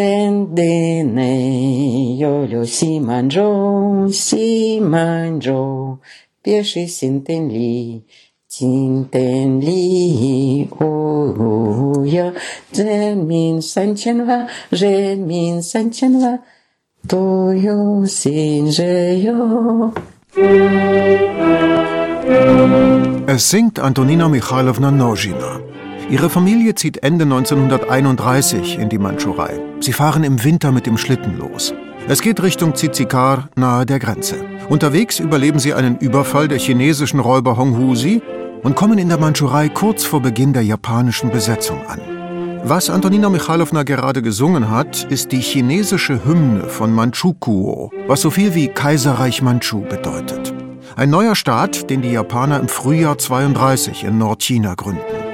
Тендене, 0.00 1.36
йолю 2.22 2.66
симанджо, 2.66 4.08
симанджо, 4.12 5.98
пеши 6.42 6.86
синтенли, 6.88 8.02
синтенли, 8.48 9.78
оя, 10.80 12.32
дженмин 12.74 13.56
санченва, 13.72 14.38
дженмин 14.72 15.56
санченва, 15.70 16.38
тою 17.06 18.06
синжеyo. 18.06 19.38
Es 23.34 23.42
singt 23.50 23.76
Antonina 23.88 24.26
Michailowna 24.34 24.90
Nozhina. 25.00 25.52
Ihre 26.10 26.28
Familie 26.28 26.74
zieht 26.74 27.04
Ende 27.04 27.22
1931 27.22 28.80
in 28.80 28.88
die 28.88 28.98
Mandschurei. 28.98 29.60
Sie 29.78 29.92
fahren 29.92 30.24
im 30.24 30.42
Winter 30.42 30.72
mit 30.72 30.84
dem 30.84 30.98
Schlitten 30.98 31.38
los. 31.38 31.72
Es 32.08 32.20
geht 32.20 32.42
Richtung 32.42 32.74
Zizikar 32.74 33.48
nahe 33.54 33.86
der 33.86 34.00
Grenze. 34.00 34.34
Unterwegs 34.68 35.20
überleben 35.20 35.60
sie 35.60 35.72
einen 35.72 35.98
Überfall 35.98 36.48
der 36.48 36.58
chinesischen 36.58 37.20
Räuber 37.20 37.56
Honghusi 37.56 38.22
und 38.64 38.74
kommen 38.74 38.98
in 38.98 39.08
der 39.08 39.18
Mandschurei 39.18 39.68
kurz 39.68 40.02
vor 40.02 40.20
Beginn 40.20 40.52
der 40.52 40.64
japanischen 40.64 41.30
Besetzung 41.30 41.86
an. 41.86 42.00
Was 42.64 42.90
Antonina 42.90 43.30
Michailowna 43.30 43.84
gerade 43.84 44.20
gesungen 44.20 44.68
hat, 44.68 45.04
ist 45.10 45.30
die 45.30 45.40
chinesische 45.40 46.24
Hymne 46.24 46.64
von 46.64 46.92
Manchukuo, 46.92 47.92
was 48.08 48.20
so 48.20 48.30
viel 48.30 48.56
wie 48.56 48.66
Kaiserreich 48.66 49.42
Manchu 49.42 49.82
bedeutet. 49.82 50.52
Ein 50.96 51.10
neuer 51.10 51.36
Staat, 51.36 51.88
den 51.88 52.02
die 52.02 52.10
Japaner 52.10 52.58
im 52.58 52.66
Frühjahr 52.68 53.16
32 53.16 54.02
in 54.02 54.18
Nordchina 54.18 54.74
gründen. 54.74 55.29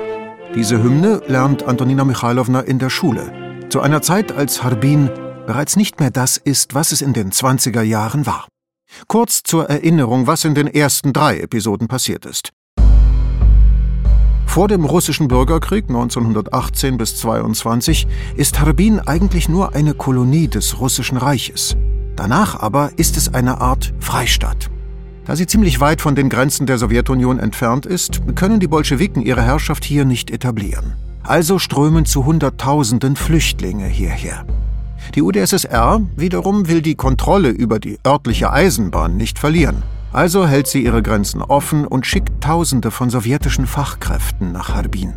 Diese 0.56 0.82
Hymne 0.82 1.20
lernt 1.26 1.64
Antonina 1.64 2.02
Michailowna 2.06 2.60
in 2.60 2.78
der 2.78 2.88
Schule, 2.88 3.30
zu 3.68 3.82
einer 3.82 4.00
Zeit, 4.00 4.32
als 4.32 4.62
Harbin 4.62 5.10
bereits 5.46 5.76
nicht 5.76 6.00
mehr 6.00 6.10
das 6.10 6.38
ist, 6.38 6.74
was 6.74 6.92
es 6.92 7.02
in 7.02 7.12
den 7.12 7.30
20er 7.30 7.82
Jahren 7.82 8.24
war. 8.24 8.48
Kurz 9.06 9.42
zur 9.42 9.68
Erinnerung, 9.68 10.26
was 10.26 10.46
in 10.46 10.54
den 10.54 10.66
ersten 10.66 11.12
drei 11.12 11.40
Episoden 11.40 11.88
passiert 11.88 12.24
ist. 12.24 12.52
Vor 14.46 14.68
dem 14.68 14.86
russischen 14.86 15.28
Bürgerkrieg 15.28 15.88
1918 15.88 16.96
bis 16.96 17.18
22 17.18 18.06
ist 18.36 18.58
Harbin 18.58 19.00
eigentlich 19.00 19.50
nur 19.50 19.74
eine 19.74 19.92
Kolonie 19.92 20.48
des 20.48 20.80
russischen 20.80 21.18
Reiches. 21.18 21.76
Danach 22.16 22.58
aber 22.58 22.92
ist 22.96 23.18
es 23.18 23.34
eine 23.34 23.60
Art 23.60 23.92
Freistaat. 24.00 24.70
Da 25.26 25.34
sie 25.34 25.46
ziemlich 25.46 25.80
weit 25.80 26.00
von 26.00 26.14
den 26.14 26.28
Grenzen 26.28 26.66
der 26.66 26.78
Sowjetunion 26.78 27.40
entfernt 27.40 27.84
ist, 27.84 28.22
können 28.36 28.60
die 28.60 28.68
Bolschewiken 28.68 29.22
ihre 29.22 29.42
Herrschaft 29.42 29.84
hier 29.84 30.04
nicht 30.04 30.30
etablieren. 30.30 30.94
Also 31.24 31.58
strömen 31.58 32.06
zu 32.06 32.24
Hunderttausenden 32.24 33.16
Flüchtlinge 33.16 33.86
hierher. 33.86 34.46
Die 35.16 35.22
UdSSR 35.22 36.00
wiederum 36.16 36.68
will 36.68 36.80
die 36.80 36.94
Kontrolle 36.94 37.48
über 37.48 37.80
die 37.80 37.98
örtliche 38.06 38.52
Eisenbahn 38.52 39.16
nicht 39.16 39.38
verlieren. 39.38 39.82
Also 40.12 40.46
hält 40.46 40.68
sie 40.68 40.84
ihre 40.84 41.02
Grenzen 41.02 41.42
offen 41.42 41.86
und 41.86 42.06
schickt 42.06 42.42
Tausende 42.42 42.92
von 42.92 43.10
sowjetischen 43.10 43.66
Fachkräften 43.66 44.52
nach 44.52 44.74
Harbin. 44.74 45.14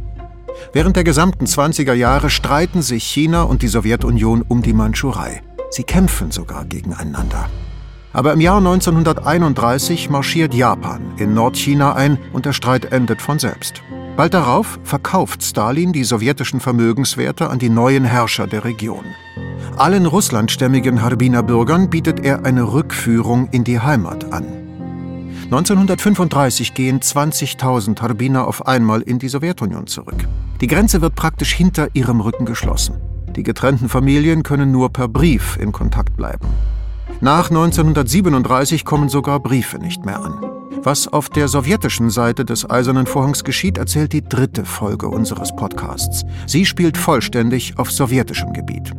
Während 0.74 0.96
der 0.96 1.04
gesamten 1.04 1.46
20er 1.46 1.94
Jahre 1.94 2.32
streiten 2.32 2.82
sich 2.82 3.04
China 3.04 3.44
und 3.44 3.62
die 3.62 3.68
Sowjetunion 3.68 4.44
um 4.48 4.62
die 4.64 4.74
Mandschurei. 4.74 5.42
Sie 5.70 5.84
kämpfen 5.84 6.32
sogar 6.32 6.66
gegeneinander. 6.66 7.48
Aber 8.12 8.34
im 8.34 8.42
Jahr 8.42 8.58
1931 8.58 10.10
marschiert 10.10 10.54
Japan 10.54 11.14
in 11.18 11.34
Nordchina 11.34 11.94
ein 11.94 12.18
und 12.34 12.46
der 12.46 12.54
Streit 12.54 12.86
endet 12.92 13.22
von 13.22 13.38
selbst. 13.38 13.84
Bald 14.18 14.34
darauf 14.34 14.80
verkauft 14.84 15.44
Stalin 15.44 15.94
die 15.94 16.04
sowjetischen 16.04 16.60
Vermögenswerte 16.60 17.50
an 17.50 17.60
die 17.60 17.70
neuen 17.70 18.04
Herrscher 18.04 18.48
der 18.48 18.66
Region. 18.66 19.06
Allen 19.78 20.06
russlandstämmigen 20.06 21.02
Harbiner 21.02 21.44
Bürgern 21.44 21.90
bietet 21.90 22.26
er 22.26 22.46
eine 22.46 22.74
Rückführung 22.74 23.48
in 23.52 23.64
die 23.64 23.80
Heimat 23.80 24.34
an. 24.34 24.46
1935 25.46 26.74
gehen 26.74 27.00
20.000 27.00 28.02
Harbiner 28.02 28.46
auf 28.46 28.68
einmal 28.68 29.02
in 29.02 29.20
die 29.20 29.30
Sowjetunion 29.30 29.88
zurück. 29.88 30.28
Die 30.60 30.68
Grenze 30.68 31.02
wird 31.02 31.16
praktisch 31.16 31.54
hinter 31.54 31.88
ihrem 31.94 32.20
Rücken 32.20 32.46
geschlossen. 32.46 32.96
Die 33.36 33.44
getrennten 33.44 33.88
Familien 33.88 34.44
können 34.44 34.72
nur 34.72 34.92
per 34.92 35.08
Brief 35.08 35.58
in 35.58 35.72
Kontakt 35.72 36.18
bleiben. 36.18 36.48
Nach 37.22 37.50
1937 37.50 38.86
kommen 38.86 39.10
sogar 39.10 39.40
Briefe 39.40 39.78
nicht 39.78 40.06
mehr 40.06 40.24
an. 40.24 40.50
Was 40.84 41.08
auf 41.10 41.30
der 41.30 41.50
sowjetischen 41.50 42.10
Seite 42.10 42.46
des 42.46 42.70
Eisernen 42.70 43.06
Vorhangs 43.06 43.44
geschieht, 43.44 43.78
erzählt 43.78 44.14
die 44.14 44.24
dritte 44.24 44.64
Folge 44.64 45.10
unseres 45.10 45.54
Podcasts. 45.54 46.24
Sie 46.46 46.66
spielt 46.66 46.98
vollständig 46.98 47.78
auf 47.78 47.92
sowjetischem 47.92 48.54
Gebiet. 48.54 48.94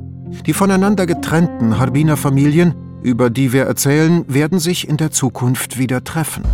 Die 0.47 0.53
voneinander 0.53 1.07
getrennten 1.07 1.79
Harbiner 1.79 2.19
Familien, 2.19 2.75
über 3.03 3.31
die 3.31 3.53
wir 3.53 3.65
erzählen, 3.65 4.25
werden 4.29 4.59
sich 4.59 4.89
in 4.89 4.99
der 4.99 5.11
Zukunft 5.11 5.79
wieder 5.79 6.05
treffen. 6.05 6.45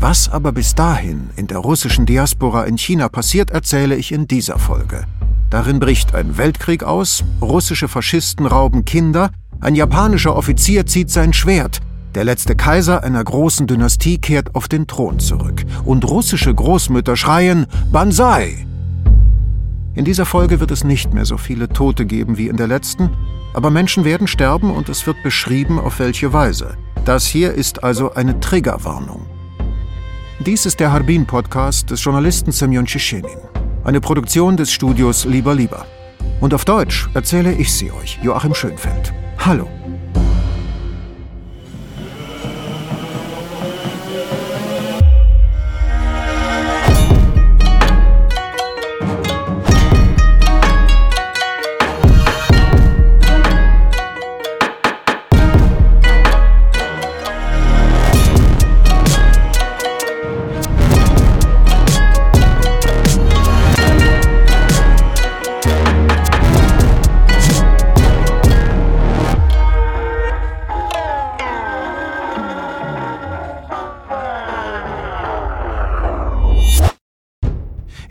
Was 0.00 0.30
aber 0.30 0.52
bis 0.52 0.74
dahin 0.74 1.30
in 1.36 1.46
der 1.46 1.58
russischen 1.58 2.06
Diaspora 2.06 2.64
in 2.64 2.78
China 2.78 3.08
passiert, 3.08 3.50
erzähle 3.50 3.96
ich 3.96 4.12
in 4.12 4.26
dieser 4.26 4.58
Folge. 4.58 5.04
Darin 5.54 5.78
bricht 5.78 6.16
ein 6.16 6.36
Weltkrieg 6.36 6.82
aus, 6.82 7.22
russische 7.40 7.86
Faschisten 7.86 8.44
rauben 8.44 8.84
Kinder, 8.84 9.30
ein 9.60 9.76
japanischer 9.76 10.34
Offizier 10.34 10.84
zieht 10.84 11.10
sein 11.10 11.32
Schwert. 11.32 11.78
Der 12.16 12.24
letzte 12.24 12.56
Kaiser 12.56 13.04
einer 13.04 13.22
großen 13.22 13.68
Dynastie 13.68 14.18
kehrt 14.18 14.56
auf 14.56 14.66
den 14.66 14.88
Thron 14.88 15.20
zurück. 15.20 15.64
Und 15.84 16.10
russische 16.10 16.52
Großmütter 16.52 17.16
schreien 17.16 17.66
Banzai! 17.92 18.66
In 19.94 20.04
dieser 20.04 20.26
Folge 20.26 20.58
wird 20.58 20.72
es 20.72 20.82
nicht 20.82 21.14
mehr 21.14 21.24
so 21.24 21.36
viele 21.36 21.68
Tote 21.68 22.04
geben 22.04 22.36
wie 22.36 22.48
in 22.48 22.56
der 22.56 22.66
letzten, 22.66 23.10
aber 23.52 23.70
Menschen 23.70 24.04
werden 24.04 24.26
sterben 24.26 24.72
und 24.72 24.88
es 24.88 25.06
wird 25.06 25.22
beschrieben, 25.22 25.78
auf 25.78 26.00
welche 26.00 26.32
Weise. 26.32 26.76
Das 27.04 27.26
hier 27.26 27.52
ist 27.54 27.84
also 27.84 28.12
eine 28.14 28.40
Triggerwarnung. 28.40 29.24
Dies 30.44 30.66
ist 30.66 30.80
der 30.80 30.90
Harbin-Podcast 30.90 31.90
des 31.90 32.02
Journalisten 32.02 32.50
Semyon 32.50 32.86
Tschetschenin. 32.86 33.53
Eine 33.84 34.00
Produktion 34.00 34.56
des 34.56 34.72
Studios 34.72 35.26
Lieber 35.26 35.54
Lieber. 35.54 35.84
Und 36.40 36.54
auf 36.54 36.64
Deutsch 36.64 37.06
erzähle 37.12 37.52
ich 37.52 37.70
sie 37.70 37.92
euch, 37.92 38.18
Joachim 38.22 38.54
Schönfeld. 38.54 39.12
Hallo. 39.36 39.68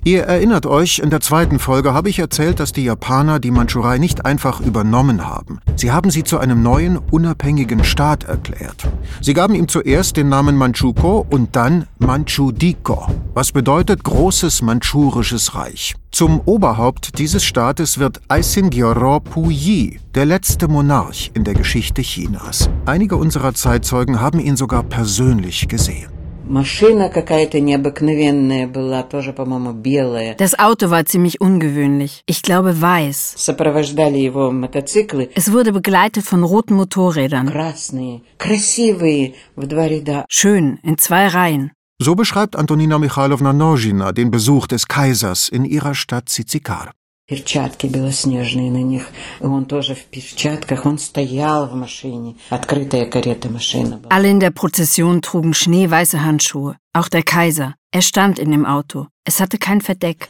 Ihr 0.05 0.23
erinnert 0.23 0.65
euch, 0.65 0.99
in 0.99 1.09
der 1.09 1.21
zweiten 1.21 1.59
Folge 1.59 1.93
habe 1.93 2.09
ich 2.09 2.19
erzählt, 2.19 2.59
dass 2.59 2.73
die 2.73 2.83
Japaner 2.83 3.39
die 3.39 3.51
Mandschurei 3.51 3.99
nicht 3.99 4.25
einfach 4.25 4.59
übernommen 4.59 5.25
haben. 5.25 5.61
Sie 5.77 5.91
haben 5.91 6.09
sie 6.09 6.25
zu 6.25 6.39
einem 6.39 6.61
neuen, 6.61 6.97
unabhängigen 6.97 7.85
Staat 7.85 8.25
erklärt. 8.25 8.89
Sie 9.21 9.33
gaben 9.33 9.55
ihm 9.55 9.69
zuerst 9.69 10.17
den 10.17 10.27
Namen 10.27 10.57
Manchuko 10.57 11.25
und 11.29 11.55
dann 11.55 11.87
Manchudiko, 11.99 13.07
was 13.33 13.53
bedeutet 13.53 14.03
großes 14.03 14.61
manchurisches 14.61 15.55
Reich. 15.55 15.95
Zum 16.11 16.41
Oberhaupt 16.43 17.17
dieses 17.17 17.45
Staates 17.45 17.97
wird 17.97 18.19
Aisin-Gyoro 18.27 19.21
Puyi, 19.21 20.01
der 20.15 20.25
letzte 20.25 20.67
Monarch 20.67 21.31
in 21.33 21.45
der 21.45 21.53
Geschichte 21.53 22.01
Chinas. 22.01 22.69
Einige 22.85 23.15
unserer 23.15 23.53
Zeitzeugen 23.53 24.19
haben 24.19 24.39
ihn 24.39 24.57
sogar 24.57 24.83
persönlich 24.83 25.69
gesehen. 25.69 26.12
Машина 26.48 27.10
какая-то 27.10 27.60
необыкновенная 27.60 28.66
была, 28.66 29.02
тоже, 29.02 29.34
по-моему, 29.34 29.72
белая. 29.72 30.34
Das 30.38 30.58
Auto 30.58 30.88
war 30.88 31.04
ziemlich 31.04 31.42
ungewöhnlich. 31.42 32.22
Ich 32.26 32.40
glaube 32.40 32.80
weiß. 32.80 33.34
Сопровождали 33.36 34.18
его 34.18 34.50
мотоциклы. 34.50 35.28
Es 35.34 35.52
wurde 35.52 35.72
begleitet 35.72 36.24
von 36.24 36.42
roten 36.42 36.74
Motorrädern. 36.74 37.50
Красные, 37.50 38.22
красивые, 38.38 39.34
в 39.56 39.66
два 39.66 39.88
ряда. 39.88 40.24
Schön, 40.30 40.78
in 40.82 40.96
zwei 40.96 41.26
Reihen. 41.28 41.72
So 42.00 42.14
beschreibt 42.14 42.56
Antonina 42.56 42.98
Michailowna 42.98 43.52
Nozhina 43.52 44.12
den 44.12 44.30
Besuch 44.30 44.68
des 44.68 44.86
Kaisers 44.86 45.50
in 45.50 45.66
ihrer 45.66 45.94
Stadt 45.94 46.30
Zizikar. 46.30 46.92
Перчатки 47.25 47.87
белоснежные 47.87 48.69
на 48.69 48.81
них. 48.81 49.07
И 49.39 49.45
он 49.45 49.65
тоже 49.65 49.95
в 49.95 50.03
перчатках. 50.05 50.85
Он 50.85 50.97
стоял 50.97 51.67
в 51.67 51.73
машине. 51.73 52.35
Открытая 52.49 53.05
карета 53.05 53.49
машина 53.49 53.97
была. 53.97 54.09
Alle 54.09 54.29
in 54.29 54.39
der 54.41 54.51
Prozession 54.51 55.21
trugen 55.21 55.53
schneeweiße 55.53 56.21
Handschuhe. 56.21 56.75
Auch 56.93 57.07
der 57.07 57.23
Kaiser. 57.23 57.75
Er 57.91 58.01
stand 58.01 58.39
in 58.39 58.51
dem 58.51 58.65
Auto. 58.65 59.07
Es 59.25 59.39
hatte 59.39 59.57
kein 59.57 59.79
Verdeck. 59.79 60.27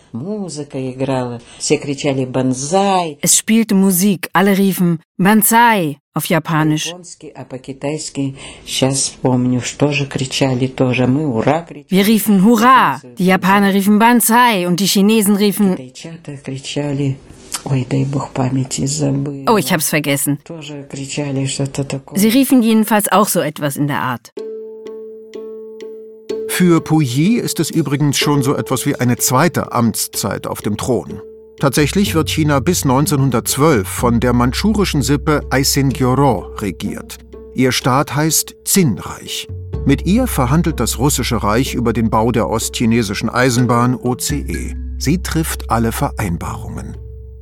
Es 3.21 3.37
spielte 3.37 3.73
Musik, 3.73 4.29
alle 4.33 4.55
riefen 4.57 4.99
Banzai 5.17 5.97
auf 6.13 6.27
Japanisch. 6.27 6.93
Wir 11.87 12.07
riefen 12.07 12.43
Hurra, 12.43 13.01
die 13.17 13.25
Japaner 13.25 13.73
riefen 13.73 13.97
Banzai 13.97 14.67
und 14.67 14.79
die 14.79 14.85
Chinesen 14.85 15.35
riefen 15.37 15.75
Oh, 19.47 19.57
ich 19.57 19.73
hab's 19.73 19.89
vergessen. 19.89 20.39
Sie 22.15 22.29
riefen 22.29 22.61
jedenfalls 22.61 23.11
auch 23.11 23.27
so 23.27 23.39
etwas 23.39 23.77
in 23.77 23.87
der 23.87 24.01
Art. 24.01 24.31
Für 26.55 26.81
Puyi 26.81 27.39
ist 27.39 27.59
es 27.59 27.71
übrigens 27.71 28.15
schon 28.15 28.43
so 28.43 28.55
etwas 28.55 28.85
wie 28.85 28.95
eine 28.95 29.17
zweite 29.17 29.71
Amtszeit 29.71 30.45
auf 30.45 30.61
dem 30.61 30.77
Thron. 30.77 31.19
Tatsächlich 31.59 32.13
wird 32.13 32.29
China 32.29 32.59
bis 32.59 32.83
1912 32.83 33.87
von 33.87 34.19
der 34.19 34.33
mandschurischen 34.33 35.01
Sippe 35.01 35.41
Aisin-Gyoro 35.49 36.53
regiert. 36.59 37.17
Ihr 37.55 37.71
Staat 37.71 38.15
heißt 38.15 38.55
Zin-Reich. 38.65 39.47
Mit 39.87 40.05
ihr 40.05 40.27
verhandelt 40.27 40.79
das 40.79 40.99
russische 40.99 41.41
Reich 41.41 41.73
über 41.73 41.91
den 41.91 42.11
Bau 42.11 42.31
der 42.31 42.47
ostchinesischen 42.47 43.31
Eisenbahn 43.31 43.95
OCE. 43.95 44.75
Sie 44.99 45.23
trifft 45.23 45.71
alle 45.71 45.91
Vereinbarungen. 45.91 46.95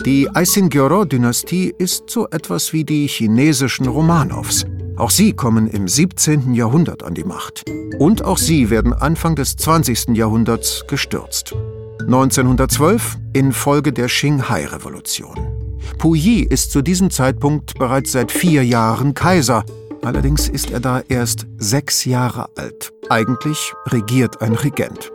Die 0.05 0.29
Aisin-Gyoro-Dynastie 0.33 1.73
ist 1.77 2.09
so 2.09 2.29
etwas 2.29 2.71
wie 2.71 2.85
die 2.85 3.07
chinesischen 3.07 3.89
Romanows. 3.89 4.65
Auch 5.01 5.09
sie 5.09 5.33
kommen 5.33 5.65
im 5.65 5.87
17. 5.87 6.53
Jahrhundert 6.53 7.01
an 7.01 7.15
die 7.15 7.23
Macht. 7.23 7.65
Und 7.97 8.23
auch 8.23 8.37
sie 8.37 8.69
werden 8.69 8.93
Anfang 8.93 9.35
des 9.35 9.55
20. 9.55 10.09
Jahrhunderts 10.09 10.83
gestürzt. 10.87 11.55
1912 12.01 13.17
infolge 13.33 13.93
der 13.93 14.05
Qinghai-Revolution. 14.05 15.79
Puyi 15.97 16.43
ist 16.43 16.71
zu 16.71 16.83
diesem 16.83 17.09
Zeitpunkt 17.09 17.79
bereits 17.79 18.11
seit 18.11 18.31
vier 18.31 18.63
Jahren 18.63 19.15
Kaiser. 19.15 19.65
Allerdings 20.03 20.47
ist 20.47 20.69
er 20.69 20.79
da 20.79 21.01
erst 21.09 21.47
sechs 21.57 22.05
Jahre 22.05 22.49
alt. 22.55 22.93
Eigentlich 23.09 23.73
regiert 23.87 24.43
ein 24.43 24.53
Regent. 24.53 25.11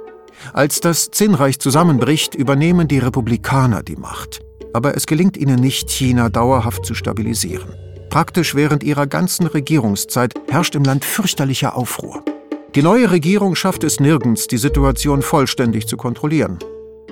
Als 0.53 0.81
das 0.81 1.13
Zinnreich 1.13 1.61
zusammenbricht, 1.61 2.35
übernehmen 2.35 2.89
die 2.89 2.99
Republikaner 2.99 3.85
die 3.85 3.95
Macht. 3.95 4.41
Aber 4.73 4.97
es 4.97 5.07
gelingt 5.07 5.37
ihnen 5.37 5.61
nicht, 5.61 5.91
China 5.91 6.29
dauerhaft 6.29 6.85
zu 6.85 6.95
stabilisieren. 6.95 7.86
Praktisch 8.17 8.55
während 8.55 8.83
ihrer 8.83 9.07
ganzen 9.07 9.47
Regierungszeit 9.47 10.33
herrscht 10.49 10.75
im 10.75 10.85
Land 10.85 11.05
fürchterlicher 11.05 11.77
Aufruhr. 11.77 12.25
Die 12.75 12.83
neue 12.83 13.11
Regierung 13.11 13.55
schafft 13.55 13.85
es 13.85 14.01
nirgends, 14.01 14.47
die 14.47 14.57
Situation 14.57 15.21
vollständig 15.21 15.87
zu 15.87 15.99
kontrollieren. 15.99 16.59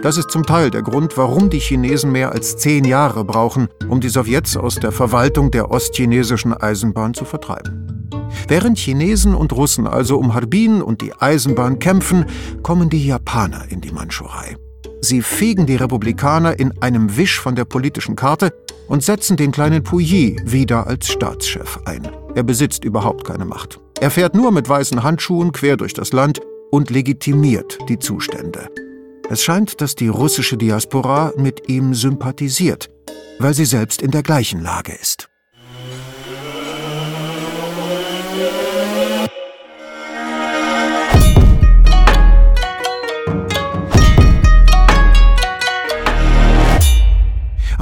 Das 0.00 0.16
ist 0.16 0.30
zum 0.30 0.46
Teil 0.46 0.70
der 0.70 0.80
Grund, 0.80 1.18
warum 1.18 1.50
die 1.50 1.58
Chinesen 1.58 2.10
mehr 2.10 2.32
als 2.32 2.56
zehn 2.56 2.86
Jahre 2.86 3.22
brauchen, 3.22 3.68
um 3.90 4.00
die 4.00 4.08
Sowjets 4.08 4.56
aus 4.56 4.76
der 4.76 4.92
Verwaltung 4.92 5.50
der 5.50 5.70
ostchinesischen 5.70 6.54
Eisenbahn 6.54 7.12
zu 7.12 7.26
vertreiben. 7.26 8.08
Während 8.48 8.78
Chinesen 8.78 9.34
und 9.34 9.52
Russen 9.52 9.86
also 9.86 10.16
um 10.16 10.32
Harbin 10.32 10.80
und 10.80 11.02
die 11.02 11.12
Eisenbahn 11.12 11.80
kämpfen, 11.80 12.24
kommen 12.62 12.88
die 12.88 13.06
Japaner 13.06 13.66
in 13.68 13.82
die 13.82 13.92
Mandschurei. 13.92 14.56
Sie 15.00 15.22
fegen 15.22 15.66
die 15.66 15.76
Republikaner 15.76 16.58
in 16.58 16.80
einem 16.82 17.16
Wisch 17.16 17.40
von 17.40 17.54
der 17.54 17.64
politischen 17.64 18.16
Karte 18.16 18.52
und 18.88 19.02
setzen 19.02 19.36
den 19.36 19.52
kleinen 19.52 19.82
Puyi 19.82 20.40
wieder 20.44 20.86
als 20.86 21.08
Staatschef 21.08 21.78
ein. 21.84 22.08
Er 22.34 22.42
besitzt 22.42 22.84
überhaupt 22.84 23.24
keine 23.24 23.44
Macht. 23.44 23.80
Er 24.00 24.10
fährt 24.10 24.34
nur 24.34 24.52
mit 24.52 24.68
weißen 24.68 25.02
Handschuhen 25.02 25.52
quer 25.52 25.76
durch 25.76 25.94
das 25.94 26.12
Land 26.12 26.40
und 26.70 26.90
legitimiert 26.90 27.78
die 27.88 27.98
Zustände. 27.98 28.68
Es 29.30 29.42
scheint, 29.42 29.80
dass 29.80 29.94
die 29.94 30.08
russische 30.08 30.56
Diaspora 30.56 31.32
mit 31.36 31.68
ihm 31.68 31.94
sympathisiert, 31.94 32.90
weil 33.38 33.54
sie 33.54 33.64
selbst 33.64 34.02
in 34.02 34.10
der 34.10 34.22
gleichen 34.22 34.62
Lage 34.62 34.92
ist. 34.92 35.28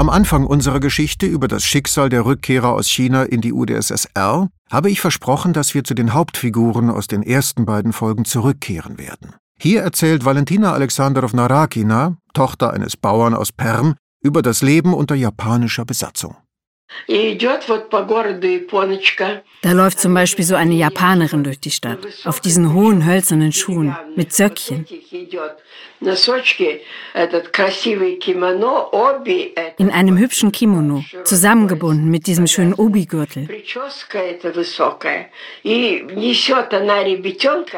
Am 0.03 0.11
Anfang 0.11 0.47
unserer 0.47 0.81
Geschichte 0.81 1.27
über 1.27 1.47
das 1.47 1.63
Schicksal 1.63 2.09
der 2.09 2.25
Rückkehrer 2.25 2.73
aus 2.73 2.89
China 2.89 3.23
in 3.23 3.41
die 3.41 3.53
UdSSR 3.53 4.49
habe 4.69 4.91
ich 4.91 5.01
versprochen, 5.01 5.53
dass 5.53 5.75
wir 5.75 5.85
zu 5.85 5.95
den 5.95 6.13
Hauptfiguren 6.13 6.91
aus 6.91 7.07
den 7.07 7.23
ersten 7.23 7.67
beiden 7.67 7.93
Folgen 7.93 8.25
zurückkehren 8.25 8.99
werden. 8.99 9.37
Hier 9.61 9.83
erzählt 9.83 10.25
Valentina 10.25 10.73
Alexandrowna 10.73 11.47
Rakina, 11.47 12.17
Tochter 12.35 12.73
eines 12.73 12.97
Bauern 12.97 13.33
aus 13.33 13.53
Perm, 13.53 13.95
über 14.21 14.43
das 14.43 14.61
Leben 14.61 14.93
unter 14.93 15.15
japanischer 15.15 15.85
Besatzung. 15.85 16.35
Da 19.62 19.73
läuft 19.73 20.00
zum 20.00 20.15
Beispiel 20.15 20.44
so 20.44 20.55
eine 20.55 20.75
Japanerin 20.75 21.44
durch 21.44 21.61
die 21.61 21.71
Stadt, 21.71 21.99
auf 22.25 22.41
diesen 22.41 22.73
hohen 22.75 23.06
hölzernen 23.06 23.53
Schuhen, 23.53 23.97
mit 24.17 24.33
Söckchen. 24.33 24.87
In 29.79 29.91
einem 29.91 30.19
hübschen 30.19 30.50
Kimono, 30.50 31.05
zusammengebunden 31.23 32.11
mit 32.11 32.27
diesem 32.27 32.47
schönen 32.49 32.75
Obi-Gürtel. 32.75 33.49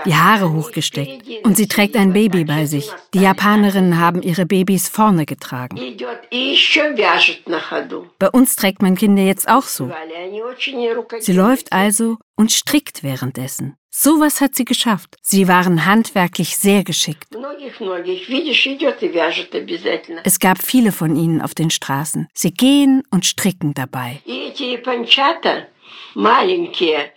Die 0.06 0.14
Haare 0.14 0.52
hochgesteckt 0.52 1.22
und 1.44 1.56
sie 1.56 1.69
trägt 1.69 1.96
ein 1.96 2.12
Baby 2.14 2.44
bei 2.44 2.64
sich. 2.64 2.90
Die 3.12 3.20
Japanerinnen 3.20 4.00
haben 4.00 4.22
ihre 4.22 4.46
Babys 4.46 4.88
vorne 4.88 5.26
getragen. 5.26 5.76
Bei 8.19 8.31
uns 8.31 8.56
trägt 8.56 8.81
man 8.81 8.96
Kinder 8.96 9.03
jetzt 9.08 9.48
auch 9.48 9.64
so. 9.64 9.90
Sie 11.20 11.32
läuft 11.32 11.72
also 11.72 12.18
und 12.36 12.52
strickt 12.52 13.02
währenddessen. 13.02 13.76
Sowas 13.90 14.40
hat 14.40 14.56
sie 14.56 14.64
geschafft. 14.64 15.16
Sie 15.22 15.46
waren 15.46 15.86
handwerklich 15.86 16.56
sehr 16.56 16.82
geschickt. 16.82 17.28
Es 20.24 20.38
gab 20.40 20.58
viele 20.62 20.90
von 20.90 21.14
ihnen 21.14 21.40
auf 21.40 21.54
den 21.54 21.70
Straßen. 21.70 22.28
Sie 22.34 22.52
gehen 22.52 23.02
und 23.10 23.24
stricken 23.24 23.72
dabei. 23.74 24.20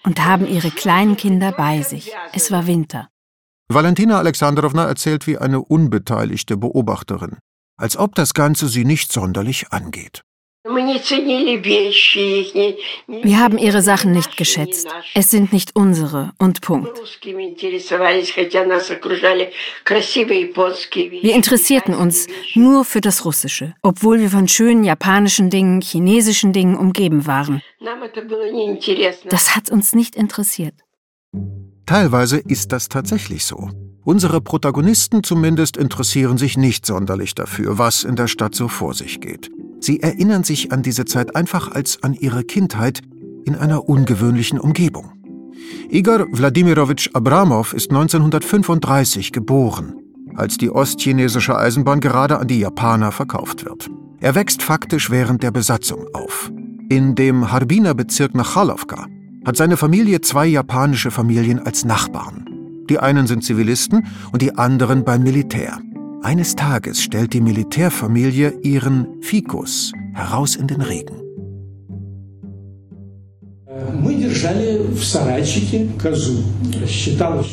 Und 0.04 0.26
haben 0.26 0.48
ihre 0.48 0.70
kleinen 0.72 1.18
Kinder 1.18 1.52
bei 1.52 1.82
sich. 1.82 2.12
Es 2.34 2.52
war 2.52 2.68
Winter. 2.68 3.10
Valentina 3.70 4.20
Alexandrowna 4.20 4.86
erzählt 4.86 5.28
wie 5.28 5.38
eine 5.38 5.62
unbeteiligte 5.62 6.58
Beobachterin, 6.58 7.38
als 7.76 7.98
ob 7.98 8.16
das 8.16 8.34
Ganze 8.34 8.70
sie 8.70 8.86
nicht 8.86 9.12
sonderlich 9.12 9.72
angeht. 9.72 10.22
Wir 13.08 13.40
haben 13.40 13.58
ihre 13.58 13.82
Sachen 13.82 14.12
nicht 14.12 14.38
geschätzt. 14.38 14.88
Es 15.14 15.32
sind 15.32 15.54
nicht 15.54 15.76
unsere 15.76 16.34
und 16.38 16.62
Punkt. 16.62 16.98
Wir 21.22 21.36
interessierten 21.36 21.94
uns 21.94 22.28
nur 22.56 22.86
für 22.86 23.02
das 23.02 23.26
Russische, 23.26 23.76
obwohl 23.82 24.20
wir 24.20 24.30
von 24.30 24.48
schönen 24.48 24.84
japanischen 24.84 25.50
Dingen, 25.50 25.82
chinesischen 25.82 26.54
Dingen 26.54 26.76
umgeben 26.76 27.26
waren. 27.28 27.62
Das 29.30 29.56
hat 29.56 29.70
uns 29.70 29.94
nicht 29.94 30.16
interessiert. 30.16 30.74
Teilweise 31.86 32.38
ist 32.40 32.72
das 32.74 32.90
tatsächlich 32.90 33.46
so. 33.46 33.70
Unsere 34.04 34.42
Protagonisten 34.42 35.24
zumindest 35.24 35.76
interessieren 35.76 36.38
sich 36.38 36.58
nicht 36.58 36.86
sonderlich 36.86 37.36
dafür, 37.36 37.78
was 37.78 38.04
in 38.04 38.16
der 38.16 38.28
Stadt 38.28 38.56
so 38.56 38.68
vor 38.70 38.94
sich 38.94 39.20
geht. 39.20 39.50
Sie 39.80 40.02
erinnern 40.02 40.44
sich 40.44 40.72
an 40.72 40.84
diese 40.84 41.06
Zeit 41.06 41.36
einfach 41.36 41.72
als 41.72 42.04
an 42.04 42.14
ihre 42.14 42.44
Kindheit 42.44 43.02
in 43.46 43.56
einer 43.56 43.88
ungewöhnlichen 43.88 44.60
Umgebung. 44.60 45.12
Igor 45.90 46.28
Wladimirovich 46.32 47.12
Abramov 47.14 47.74
ist 47.74 47.90
1935 47.92 49.32
geboren, 49.32 49.96
als 50.36 50.58
die 50.58 50.70
ostchinesische 50.70 51.58
Eisenbahn 51.58 52.00
gerade 52.00 52.40
an 52.40 52.48
die 52.48 52.60
Japaner 52.60 53.12
verkauft 53.12 53.66
wird. 53.66 53.90
Er 54.20 54.36
wächst 54.36 54.64
faktisch 54.64 55.10
während 55.10 55.44
der 55.44 55.52
Besatzung 55.52 56.06
auf. 56.14 56.52
In 56.90 57.16
dem 57.16 57.52
Harbiner 57.52 57.94
Bezirk 57.94 58.34
Nachalowka 58.34 59.06
hat 59.46 59.56
seine 59.56 59.78
Familie 59.78 60.22
zwei 60.22 60.48
japanische 60.48 61.12
Familien 61.12 61.60
als 61.60 61.86
Nachbarn. 61.86 62.50
Die 62.90 63.00
einen 63.00 63.28
sind 63.28 63.44
Zivilisten 63.44 64.08
und 64.32 64.42
die 64.42 64.56
anderen 64.56 65.04
beim 65.04 65.24
Militär. 65.24 65.80
Eines 66.24 66.56
Tages 66.56 67.02
stellt 67.02 67.34
die 67.34 67.42
Militärfamilie 67.42 68.54
ihren 68.62 69.22
Fikus 69.22 69.92
heraus 70.14 70.56
in 70.56 70.68
den 70.68 70.82
Regen. 70.82 71.16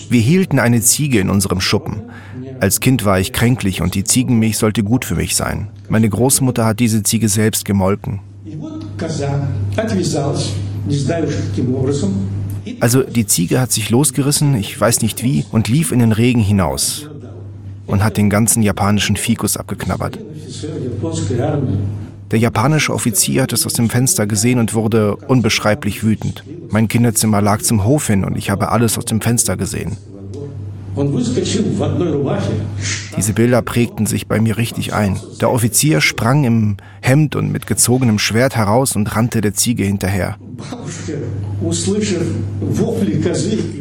Wir 0.09 0.21
hielten 0.21 0.59
eine 0.59 0.81
Ziege 0.81 1.21
in 1.21 1.31
unserem 1.31 1.61
Schuppen. 1.61 2.03
Als 2.61 2.81
Kind 2.81 3.05
war 3.05 3.21
ich 3.21 3.33
kränklich 3.33 3.83
und 3.83 3.95
die 3.95 4.05
Ziegenmilch 4.05 4.57
sollte 4.57 4.83
gut 4.83 5.05
für 5.05 5.17
mich 5.17 5.37
sein. 5.37 5.69
Meine 5.89 6.09
Großmutter 6.09 6.65
hat 6.65 6.81
diese 6.81 7.03
Ziege 7.03 7.29
selbst 7.29 7.65
gemolken. 7.65 8.21
Also 12.81 13.03
die 13.03 13.27
Ziege 13.27 13.61
hat 13.61 13.73
sich 13.73 13.91
losgerissen, 13.91 14.55
ich 14.55 14.81
weiß 14.81 15.03
nicht 15.03 15.23
wie, 15.23 15.45
und 15.53 15.69
lief 15.69 15.93
in 15.93 15.99
den 15.99 16.13
Regen 16.13 16.41
hinaus. 16.41 17.11
Und 17.87 18.03
hat 18.03 18.17
den 18.17 18.31
ganzen 18.31 18.63
japanischen 18.63 19.17
Fikus 19.17 19.57
abgeknabbert. 19.57 20.19
Der 22.31 22.39
japanische 22.39 22.93
Offizier 22.93 23.43
hat 23.43 23.53
es 23.53 23.67
aus 23.67 23.75
dem 23.75 23.91
Fenster 23.91 24.27
gesehen 24.27 24.59
und 24.59 24.75
wurde 24.75 25.17
unbeschreiblich 25.17 26.03
wütend. 26.03 26.43
Mein 26.71 26.89
Kinderzimmer 26.89 27.41
lag 27.41 27.63
zum 27.63 27.85
Hof 27.85 28.07
hin 28.07 28.25
und 28.25 28.37
ich 28.37 28.51
habe 28.51 28.71
alles 28.73 28.99
aus 28.99 29.05
dem 29.05 29.21
Fenster 29.21 29.57
gesehen. 29.57 29.97
Diese 33.17 33.33
Bilder 33.33 33.63
prägten 33.63 34.07
sich 34.07 34.27
bei 34.27 34.41
mir 34.41 34.57
richtig 34.57 34.95
ein. 34.95 35.19
Der 35.41 35.51
Offizier 35.51 36.01
sprang 36.01 36.45
im 36.45 36.77
Hemd 37.01 37.37
und 37.37 37.51
mit 37.51 37.67
gezogenem 37.67 38.19
Schwert 38.19 38.57
heraus 38.57 38.95
und 38.97 39.15
rannte 39.17 39.41
der 39.41 39.55
Ziege 39.55 39.85
hinterher. 39.85 40.37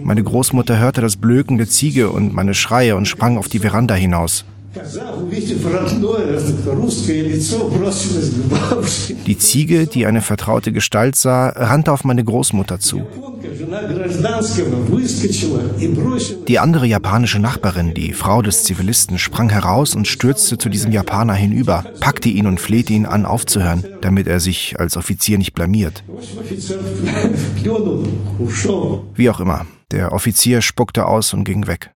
Meine 0.03 0.24
Großmutter 0.24 0.79
hörte 0.79 1.01
das 1.01 1.17
Blöken 1.17 1.58
der 1.58 1.67
Ziege 1.67 2.10
und 2.10 2.34
meine 2.34 2.53
Schreie 2.53 2.96
und 2.96 3.08
sprang 3.08 3.38
auf 3.38 3.48
die 3.48 3.60
Veranda 3.60 3.96
hinaus. 3.96 4.46
Die 9.27 9.38
Ziege, 9.38 9.86
die 9.86 10.06
eine 10.08 10.22
vertraute 10.22 10.72
Gestalt 10.72 11.15
sah, 11.15 11.50
rannte 11.50 11.92
auf 11.92 12.03
meine 12.03 12.24
Großmutter 12.24 12.80
zu. 12.80 13.06
Die 16.48 16.60
andere 16.60 16.86
japanische 16.88 17.39
Nachbarin, 17.39 17.94
die 17.94 18.13
Frau 18.13 18.42
des 18.42 18.63
Zivilisten, 18.63 19.20
sprang 19.20 19.50
heraus 19.50 19.96
und 19.96 20.08
stürzte 20.08 20.58
zu 20.58 20.70
diesem 20.70 20.92
Japaner 20.92 21.36
hinüber, 21.36 21.86
packte 22.00 22.30
ihn 22.30 22.48
und 22.48 22.60
flehte 22.60 22.94
ihn 22.94 23.06
an, 23.06 23.27
aufzuhören, 23.27 23.84
damit 24.01 24.27
er 24.27 24.39
sich 24.39 24.80
als 24.80 24.98
Offizier 24.98 25.38
nicht 25.38 25.53
blamiert. 25.53 26.03
Wie 29.15 29.30
auch 29.30 29.39
immer, 29.39 29.68
der 29.92 30.12
Offizier 30.13 30.62
spuckte 30.63 31.06
aus 31.06 31.34
und 31.36 31.44
ging 31.44 31.68
weg. 31.68 31.92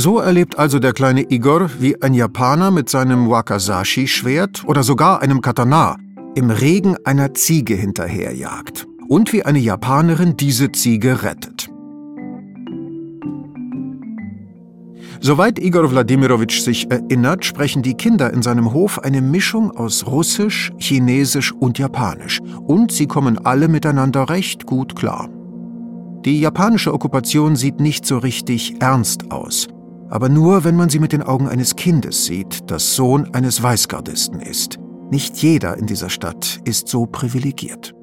So 0.00 0.20
erlebt 0.20 0.60
also 0.60 0.78
der 0.78 0.92
kleine 0.92 1.28
Igor, 1.28 1.70
wie 1.80 2.00
ein 2.00 2.14
Japaner 2.14 2.70
mit 2.70 2.88
seinem 2.88 3.28
Wakasashi-Schwert 3.28 4.62
oder 4.64 4.84
sogar 4.84 5.22
einem 5.22 5.40
Katana 5.40 5.96
im 6.36 6.50
Regen 6.50 6.94
einer 7.04 7.34
Ziege 7.34 7.74
hinterherjagt 7.74 8.86
und 9.08 9.32
wie 9.32 9.44
eine 9.44 9.58
Japanerin 9.58 10.36
diese 10.36 10.70
Ziege 10.70 11.24
rettet. 11.24 11.68
Soweit 15.18 15.58
Igor 15.58 15.90
Wladimirovich 15.90 16.62
sich 16.62 16.88
erinnert, 16.92 17.44
sprechen 17.44 17.82
die 17.82 17.94
Kinder 17.94 18.32
in 18.32 18.42
seinem 18.42 18.72
Hof 18.72 19.00
eine 19.00 19.20
Mischung 19.20 19.72
aus 19.72 20.06
Russisch, 20.06 20.70
Chinesisch 20.78 21.50
und 21.50 21.76
Japanisch. 21.80 22.38
Und 22.68 22.92
sie 22.92 23.08
kommen 23.08 23.36
alle 23.44 23.66
miteinander 23.66 24.28
recht 24.28 24.64
gut 24.64 24.94
klar. 24.94 25.28
Die 26.24 26.38
japanische 26.40 26.94
Okkupation 26.94 27.56
sieht 27.56 27.80
nicht 27.80 28.06
so 28.06 28.18
richtig 28.18 28.76
ernst 28.80 29.32
aus 29.32 29.66
aber 30.09 30.29
nur, 30.29 30.63
wenn 30.63 30.75
man 30.75 30.89
sie 30.89 30.99
mit 30.99 31.11
den 31.11 31.23
Augen 31.23 31.47
eines 31.47 31.75
Kindes 31.75 32.25
sieht, 32.25 32.69
das 32.69 32.95
Sohn 32.95 33.33
eines 33.33 33.63
Weißgardisten 33.63 34.41
ist. 34.41 34.79
Nicht 35.09 35.37
jeder 35.37 35.77
in 35.77 35.87
dieser 35.87 36.09
Stadt 36.09 36.59
ist 36.65 36.87
so 36.87 37.05
privilegiert. 37.05 37.93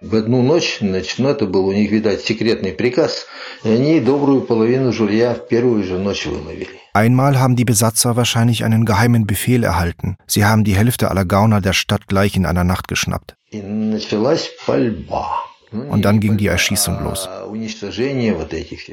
В 0.00 0.14
одну 0.16 0.42
ночь, 0.42 0.78
значит, 0.80 1.18
ну 1.18 1.30
это 1.30 1.46
был 1.46 1.66
у 1.66 1.72
них, 1.72 1.90
видать, 1.90 2.20
секретный 2.20 2.72
приказ, 2.72 3.26
и 3.64 3.70
они 3.70 4.00
добрую 4.00 4.42
половину 4.42 4.92
жилья 4.92 5.34
в 5.34 5.48
первую 5.48 5.82
же 5.82 5.98
ночь 5.98 6.26
выловили. 6.26 6.68
Einmal 6.92 7.38
haben 7.40 7.56
die 7.56 7.64
Besatzer 7.64 8.14
wahrscheinlich 8.14 8.64
einen 8.64 8.84
geheimen 8.84 9.26
Befehl 9.26 9.64
erhalten. 9.64 10.16
Sie 10.26 10.44
haben 10.44 10.62
die 10.62 10.76
Hälfte 10.76 11.10
aller 11.10 11.24
Gauner 11.24 11.60
der 11.62 11.72
Stadt 11.72 12.06
gleich 12.06 12.36
in 12.36 12.44
einer 12.44 12.64
Nacht 12.64 12.86
geschnappt. 12.86 13.34
И 13.50 13.62
началась 13.62 14.50
пальба. 14.66 15.26
Und 15.71 16.03
dann 16.03 16.19
ging 16.19 16.37
die 16.37 16.47
Erschießung 16.47 17.03
los. 17.03 17.29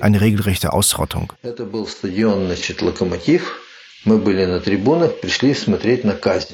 Eine 0.00 0.20
regelrechte 0.20 0.72
Ausrottung. 0.72 1.32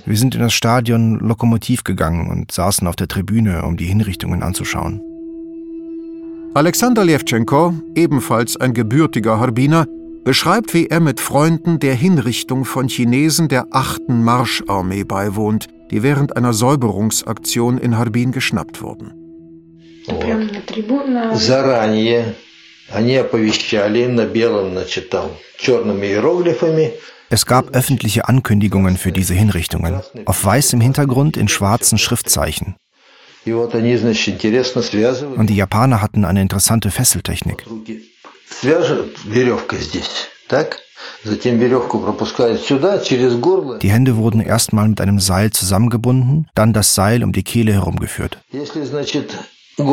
Wir 0.07 0.17
sind 0.17 0.35
in 0.35 0.41
das 0.41 0.55
Stadion 0.55 1.19
Lokomotiv 1.19 1.85
gegangen 1.85 2.31
und 2.31 2.51
saßen 2.51 2.87
auf 2.87 2.97
der 2.97 3.09
Tribüne, 3.09 3.63
um 3.65 3.77
die 3.77 3.85
Hinrichtungen 3.85 4.43
anzuschauen. 4.43 5.03
Alexander 6.55 7.05
Levchenko, 7.05 7.75
ebenfalls 7.95 8.57
ein 8.59 8.75
gebürtiger 8.75 9.41
Harbiner, 9.41 9.87
beschreibt, 10.25 10.73
wie 10.73 10.87
er 10.87 11.01
mit 11.01 11.21
Freunden 11.21 11.79
der 11.79 11.95
Hinrichtung 11.95 12.65
von 12.65 12.89
Chinesen 12.89 13.49
der 13.49 13.67
8. 13.71 14.09
Marscharmee 14.09 15.05
beiwohnt, 15.05 15.69
die 15.91 16.03
während 16.03 16.37
einer 16.37 16.53
Säuberungsaktion 16.53 17.77
in 17.79 17.99
Harbin 17.99 18.33
geschnappt 18.33 18.81
wurden. 18.83 19.22
Заранее 21.34 22.36
они 22.90 23.18
оповещали 23.18 24.06
на 24.06 24.26
белом, 24.26 24.72
значит, 24.72 25.10
там, 25.10 25.32
черными 25.58 26.06
иероглифами, 26.06 26.94
es 27.30 27.46
gab 27.46 27.76
öffentliche 27.76 28.30
Ankündigungen 28.30 28.96
für 28.96 29.12
diese 29.12 29.34
Hinrichtungen, 29.34 30.00
auf 30.26 30.46
weißem 30.46 30.80
Hintergrund 30.80 31.36
in 31.36 31.50
schwarzen 31.50 31.98
Schriftzeichen. 31.98 32.78
Und 33.46 33.74
die 35.50 35.56
Japaner 35.56 36.02
hatten 36.02 36.26
eine 36.26 36.42
interessante 36.42 36.92
Fesseltechnik. 36.92 37.66
Die 43.82 43.92
Hände 43.92 44.16
wurden 44.16 44.42
erstmal 44.42 44.88
mit 44.88 45.02
einem 45.02 45.20
Seil 45.20 45.52
zusammengebunden, 45.52 46.48
dann 46.56 46.74
das 46.74 46.96
Seil 46.96 47.24
um 47.24 47.34
die 47.34 47.44
Kehle 47.44 47.74
herumgeführt. 47.74 48.40
Wenn 49.79 49.87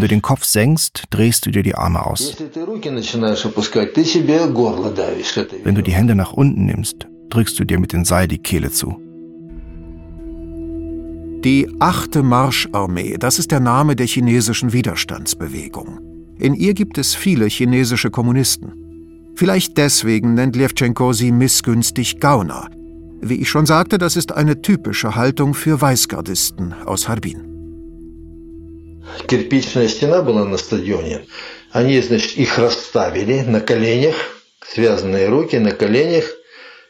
du 0.00 0.08
den 0.08 0.22
Kopf 0.22 0.44
senkst, 0.44 1.02
drehst 1.10 1.44
du 1.44 1.50
dir 1.50 1.64
die 1.64 1.74
Arme 1.74 2.06
aus. 2.06 2.36
Wenn 5.64 5.74
du 5.74 5.82
die 5.82 5.92
Hände 5.92 6.14
nach 6.14 6.32
unten 6.32 6.64
nimmst, 6.66 7.08
drückst 7.30 7.58
du 7.58 7.64
dir 7.64 7.80
mit 7.80 7.92
dem 7.92 8.04
Seil 8.04 8.28
die 8.28 8.38
Kehle 8.38 8.70
zu. 8.70 9.00
Die 11.44 11.68
achte 11.80 12.22
Marscharmee, 12.22 13.16
das 13.18 13.40
ist 13.40 13.50
der 13.50 13.58
Name 13.58 13.96
der 13.96 14.06
chinesischen 14.06 14.72
Widerstandsbewegung. 14.72 15.98
In 16.38 16.54
ihr 16.54 16.74
gibt 16.74 16.98
es 16.98 17.16
viele 17.16 17.46
chinesische 17.46 18.10
Kommunisten. 18.10 19.32
Vielleicht 19.34 19.76
deswegen 19.76 20.34
nennt 20.34 20.54
Levchenko 20.54 21.12
sie 21.12 21.32
missgünstig 21.32 22.20
Gauner– 22.20 22.68
wie 23.21 23.41
ich 23.41 23.49
schon 23.49 23.65
sagte, 23.65 23.97
das 23.97 24.15
ist 24.15 24.31
eine 24.31 24.61
typische 24.61 25.15
Haltung 25.15 25.53
für 25.53 25.79
Weißgardisten 25.81 26.73
aus 26.85 27.07
Harbin. 27.07 27.43
Кирпичная 29.27 29.87
стена 29.87 30.21
была 30.21 30.45
на 30.45 30.57
стадионе. 30.57 31.25
Они, 31.71 31.99
значит, 32.01 32.37
их 32.37 32.57
расставили 32.57 33.41
на 33.41 33.61
коленях, 33.61 34.15
связанные 34.67 35.29
руки 35.29 35.57
на 35.57 35.71
коленях, 35.71 36.25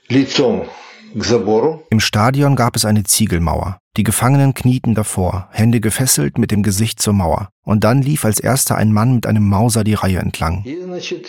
лицом 0.09 0.67
к 1.13 1.23
забору. 1.23 1.85
Im 1.89 1.99
Stadion 1.99 2.55
gab 2.55 2.75
es 2.75 2.85
eine 2.85 3.03
Ziegelmauer. 3.03 3.79
Die 3.97 4.03
Gefangenen 4.03 4.53
knieten 4.53 4.93
davor, 4.93 5.49
Hände 5.51 5.79
gefesselt 5.79 6.37
mit 6.37 6.51
dem 6.51 6.61
Gesicht 6.63 7.01
zur 7.01 7.13
Mauer. 7.13 7.49
Und 7.63 7.83
dann 7.83 8.01
lief 8.01 8.25
als 8.25 8.39
erster 8.39 8.75
ein 8.75 8.93
Mann 8.93 9.15
mit 9.15 9.25
einem 9.25 9.47
Mauser 9.47 9.83
die 9.83 9.95
Reihe 9.95 10.19
entlang. 10.19 10.63
И, 10.65 10.79
значит, 10.81 11.27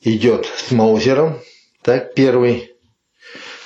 идет 0.00 0.46
с 0.46 0.70
Маузером, 0.70 1.36
так, 1.82 2.14
первый 2.14 2.69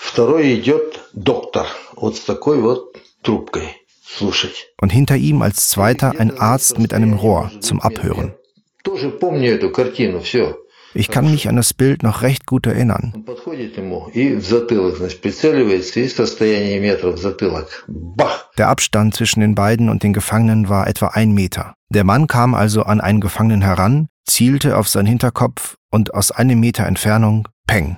Второй 0.04 0.54
идет 0.54 1.00
доктор, 1.12 1.66
вот 1.96 2.16
с 2.16 2.20
такой 2.20 2.60
вот 2.60 2.96
трубкой. 3.22 3.76
Слушать. 4.04 4.66
Und 4.80 4.90
hinter 4.90 5.16
ihm 5.16 5.40
als 5.40 5.68
zweiter 5.68 6.14
ein 6.18 6.36
Arzt 6.38 6.78
mit 6.78 6.92
einem 6.92 7.12
Rohr 7.12 7.50
zum 7.60 7.80
Abhören. 7.80 8.34
Ich 10.94 11.08
kann 11.08 11.30
mich 11.30 11.48
an 11.48 11.56
das 11.56 11.72
Bild 11.72 12.02
noch 12.02 12.22
recht 12.22 12.46
gut 12.46 12.66
erinnern. 12.66 13.24
Der 18.58 18.68
Abstand 18.68 19.14
zwischen 19.14 19.40
den 19.40 19.54
beiden 19.54 19.88
und 19.88 20.02
den 20.02 20.12
Gefangenen 20.12 20.68
war 20.68 20.88
etwa 20.88 21.06
ein 21.08 21.32
Meter. 21.32 21.74
Der 21.90 22.04
Mann 22.04 22.26
kam 22.26 22.54
also 22.54 22.82
an 22.82 23.00
einen 23.00 23.20
Gefangenen 23.20 23.62
heran, 23.62 24.08
zielte 24.26 24.76
auf 24.76 24.88
seinen 24.88 25.06
Hinterkopf 25.06 25.76
und 25.90 26.14
aus 26.14 26.32
einem 26.32 26.58
Meter 26.58 26.86
Entfernung 26.86 27.46
Peng. 27.67 27.97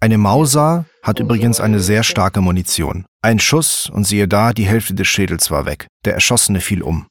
Eine 0.00 0.18
Mauser 0.18 0.84
hat 1.02 1.20
übrigens 1.20 1.60
eine 1.60 1.80
sehr 1.80 2.02
starke 2.02 2.40
Munition. 2.40 3.04
Ein 3.22 3.38
Schuss 3.38 3.90
und 3.92 4.06
siehe 4.06 4.28
da, 4.28 4.52
die 4.52 4.64
Hälfte 4.64 4.94
des 4.94 5.08
Schädels 5.08 5.50
war 5.50 5.66
weg. 5.66 5.86
Der 6.04 6.14
Erschossene 6.14 6.60
fiel 6.60 6.82
um. 6.82 7.06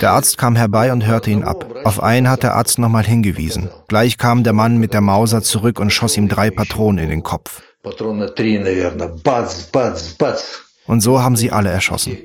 Der 0.00 0.10
Arzt 0.10 0.38
kam 0.38 0.56
herbei 0.56 0.92
und 0.92 1.06
hörte 1.06 1.30
ihn 1.30 1.42
ab. 1.42 1.74
Auf 1.84 2.02
einen 2.02 2.28
hat 2.28 2.42
der 2.42 2.54
Arzt 2.54 2.78
nochmal 2.78 3.04
hingewiesen. 3.04 3.70
Gleich 3.88 4.18
kam 4.18 4.44
der 4.44 4.52
Mann 4.52 4.78
mit 4.78 4.92
der 4.92 5.00
Mauser 5.00 5.42
zurück 5.42 5.80
und 5.80 5.90
schoss 5.90 6.16
ihm 6.16 6.28
drei 6.28 6.50
Patronen 6.50 7.04
in 7.04 7.10
den 7.10 7.22
Kopf. 7.22 7.62
Und 10.86 11.00
so 11.00 11.22
haben 11.22 11.36
sie 11.36 11.50
alle 11.50 11.70
erschossen. 11.70 12.18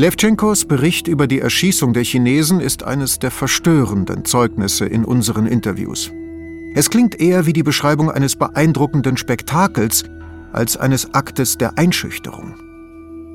Levchenkos 0.00 0.64
Bericht 0.64 1.08
über 1.08 1.26
die 1.26 1.40
Erschießung 1.40 1.92
der 1.92 2.04
Chinesen 2.04 2.60
ist 2.60 2.84
eines 2.84 3.18
der 3.18 3.32
verstörenden 3.32 4.24
Zeugnisse 4.24 4.86
in 4.86 5.04
unseren 5.04 5.44
Interviews. 5.44 6.12
Es 6.72 6.88
klingt 6.88 7.20
eher 7.20 7.46
wie 7.46 7.52
die 7.52 7.64
Beschreibung 7.64 8.08
eines 8.08 8.36
beeindruckenden 8.36 9.16
Spektakels 9.16 10.04
als 10.52 10.76
eines 10.76 11.14
Aktes 11.14 11.58
der 11.58 11.78
Einschüchterung. 11.78 12.54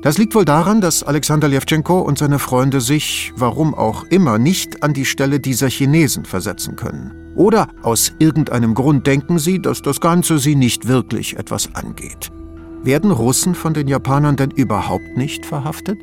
Das 0.00 0.16
liegt 0.16 0.34
wohl 0.34 0.46
daran, 0.46 0.80
dass 0.80 1.02
Alexander 1.02 1.48
Lewtschenko 1.48 2.00
und 2.00 2.16
seine 2.16 2.38
Freunde 2.38 2.80
sich, 2.80 3.34
warum 3.36 3.74
auch 3.74 4.04
immer, 4.04 4.38
nicht 4.38 4.82
an 4.82 4.94
die 4.94 5.04
Stelle 5.04 5.40
dieser 5.40 5.68
Chinesen 5.68 6.24
versetzen 6.24 6.76
können. 6.76 7.12
Oder 7.34 7.68
aus 7.82 8.14
irgendeinem 8.18 8.72
Grund 8.72 9.06
denken 9.06 9.38
sie, 9.38 9.60
dass 9.60 9.82
das 9.82 10.00
Ganze 10.00 10.38
sie 10.38 10.54
nicht 10.56 10.88
wirklich 10.88 11.36
etwas 11.36 11.74
angeht. 11.74 12.32
Werden 12.82 13.10
Russen 13.10 13.54
von 13.54 13.74
den 13.74 13.86
Japanern 13.86 14.36
denn 14.36 14.50
überhaupt 14.50 15.18
nicht 15.18 15.44
verhaftet? 15.44 15.98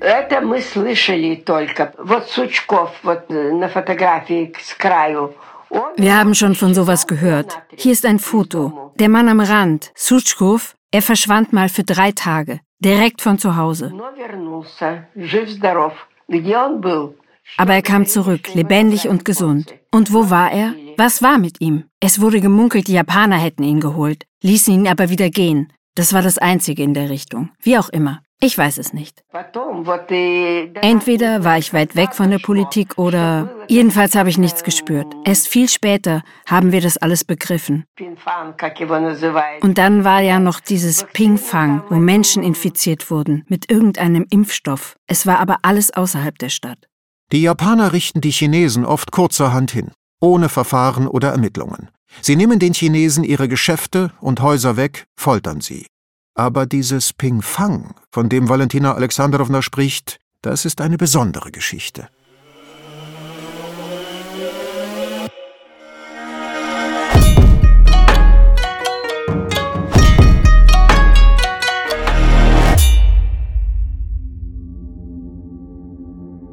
Это 0.00 0.40
мы 0.40 0.60
слышали 0.60 1.36
только. 1.36 1.92
Вот 1.98 2.28
Сучков, 2.28 2.90
вот 3.02 3.30
на 3.30 3.68
фотографии 3.68 4.52
с 4.60 4.74
краю. 4.74 5.34
Wir 5.96 6.16
haben 6.18 6.34
schon 6.34 6.54
von 6.54 6.74
sowas 6.74 7.06
gehört. 7.06 7.58
Hier 7.76 7.92
ist 7.92 8.04
ein 8.04 8.18
Foto. 8.18 8.92
Der 8.98 9.08
Mann 9.08 9.28
am 9.28 9.40
Rand, 9.40 9.90
Suchkov, 9.94 10.74
er 10.90 11.00
verschwand 11.02 11.52
mal 11.52 11.68
für 11.70 11.82
drei 11.82 12.12
Tage, 12.12 12.60
direkt 12.78 13.22
von 13.22 13.38
zu 13.38 13.56
Hause. 13.56 13.92
Aber 17.56 17.74
er 17.74 17.82
kam 17.82 18.06
zurück, 18.06 18.54
lebendig 18.54 19.08
und 19.08 19.24
gesund. 19.24 19.74
Und 19.90 20.12
wo 20.12 20.28
war 20.28 20.52
er? 20.52 20.74
Was 20.98 21.22
war 21.22 21.38
mit 21.38 21.60
ihm? 21.60 21.84
Es 22.00 22.20
wurde 22.20 22.40
gemunkelt, 22.40 22.88
die 22.88 22.92
Japaner 22.92 23.36
hätten 23.36 23.62
ihn 23.62 23.80
geholt, 23.80 24.26
ließen 24.42 24.74
ihn 24.74 24.88
aber 24.88 25.08
wieder 25.08 25.30
gehen. 25.30 25.72
Das 25.94 26.12
war 26.12 26.22
das 26.22 26.38
Einzige 26.38 26.82
in 26.82 26.94
der 26.94 27.08
Richtung. 27.08 27.50
Wie 27.62 27.78
auch 27.78 27.88
immer. 27.88 28.20
Ich 28.39 28.55
weiß 28.55 28.77
es 28.77 28.93
nicht. 28.93 29.23
Entweder 30.81 31.43
war 31.43 31.57
ich 31.57 31.73
weit 31.73 31.95
weg 31.95 32.13
von 32.13 32.29
der 32.29 32.37
Politik 32.37 32.99
oder 32.99 33.49
jedenfalls 33.67 34.13
habe 34.15 34.29
ich 34.29 34.37
nichts 34.37 34.63
gespürt. 34.63 35.07
Erst 35.25 35.47
viel 35.47 35.67
später 35.67 36.21
haben 36.45 36.71
wir 36.71 36.81
das 36.81 36.97
alles 36.97 37.23
begriffen. 37.23 37.85
Und 39.61 39.77
dann 39.79 40.03
war 40.03 40.21
ja 40.21 40.39
noch 40.39 40.59
dieses 40.59 41.05
Pingfang, 41.13 41.81
wo 41.89 41.95
Menschen 41.95 42.43
infiziert 42.43 43.09
wurden 43.09 43.43
mit 43.47 43.71
irgendeinem 43.71 44.27
Impfstoff. 44.29 44.97
Es 45.07 45.25
war 45.25 45.39
aber 45.39 45.57
alles 45.63 45.91
außerhalb 45.91 46.37
der 46.37 46.49
Stadt. 46.49 46.87
Die 47.31 47.41
Japaner 47.41 47.91
richten 47.91 48.21
die 48.21 48.31
Chinesen 48.31 48.85
oft 48.85 49.11
kurzerhand 49.11 49.71
hin, 49.71 49.91
ohne 50.21 50.47
Verfahren 50.47 51.07
oder 51.07 51.29
Ermittlungen. 51.31 51.89
Sie 52.21 52.35
nehmen 52.35 52.59
den 52.59 52.73
Chinesen 52.73 53.23
ihre 53.23 53.47
Geschäfte 53.47 54.11
und 54.21 54.41
Häuser 54.41 54.77
weg, 54.77 55.07
foltern 55.15 55.59
sie. 55.59 55.87
Aber 56.39 56.67
dieses 56.67 57.13
Ping-Fang, 57.13 57.95
von 58.11 58.29
dem 58.29 58.47
Valentina 58.47 58.93
Alexandrowna 58.93 59.63
spricht, 59.63 60.19
das 60.43 60.65
ist 60.65 60.81
eine 60.81 60.95
besondere 60.95 61.49
Geschichte. 61.49 62.09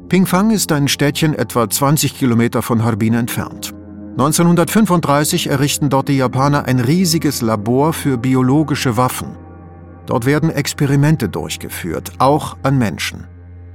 Pingfang 0.09 0.49
ist 0.49 0.71
ein 0.71 0.87
Städtchen 0.87 1.35
etwa 1.35 1.69
20 1.69 2.17
Kilometer 2.17 2.63
von 2.63 2.83
Harbin 2.83 3.13
entfernt. 3.13 3.75
1935 4.13 5.47
errichten 5.47 5.91
dort 5.91 6.07
die 6.07 6.17
Japaner 6.17 6.65
ein 6.65 6.79
riesiges 6.79 7.43
Labor 7.43 7.93
für 7.93 8.17
biologische 8.17 8.97
Waffen. 8.97 9.44
Dort 10.05 10.25
werden 10.25 10.49
Experimente 10.49 11.29
durchgeführt, 11.29 12.13
auch 12.19 12.57
an 12.63 12.77
Menschen. 12.77 13.27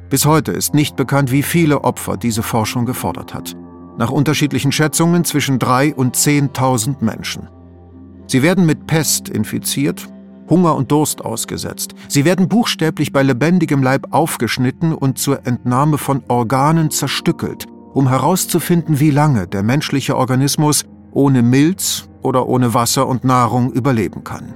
Bis 0.08 0.26
heute 0.26 0.52
ist 0.52 0.74
nicht 0.74 0.96
bekannt, 0.96 1.30
wie 1.30 1.42
viele 1.42 1.84
Opfer 1.84 2.16
diese 2.16 2.42
Forschung 2.42 2.86
gefordert 2.86 3.34
hat. 3.34 3.56
Nach 3.98 4.10
unterschiedlichen 4.10 4.72
Schätzungen 4.72 5.24
zwischen 5.24 5.58
3.000 5.58 5.94
und 5.94 6.16
10.000 6.16 6.96
Menschen. 7.04 7.48
Sie 8.26 8.42
werden 8.42 8.66
mit 8.66 8.86
Pest 8.86 9.28
infiziert, 9.28 10.08
Hunger 10.48 10.74
und 10.74 10.90
Durst 10.90 11.24
ausgesetzt. 11.24 11.94
Sie 12.08 12.24
werden 12.24 12.48
buchstäblich 12.48 13.12
bei 13.12 13.22
lebendigem 13.22 13.82
Leib 13.82 14.08
aufgeschnitten 14.10 14.94
und 14.94 15.18
zur 15.18 15.46
Entnahme 15.46 15.96
von 15.96 16.22
Organen 16.28 16.90
zerstückelt, 16.90 17.66
um 17.94 18.08
herauszufinden, 18.08 19.00
wie 19.00 19.10
lange 19.10 19.46
der 19.46 19.62
menschliche 19.62 20.16
Organismus 20.16 20.84
ohne 21.12 21.42
Milz 21.42 22.08
oder 22.22 22.48
ohne 22.48 22.74
Wasser 22.74 23.06
und 23.06 23.24
Nahrung 23.24 23.72
überleben 23.72 24.24
kann. 24.24 24.54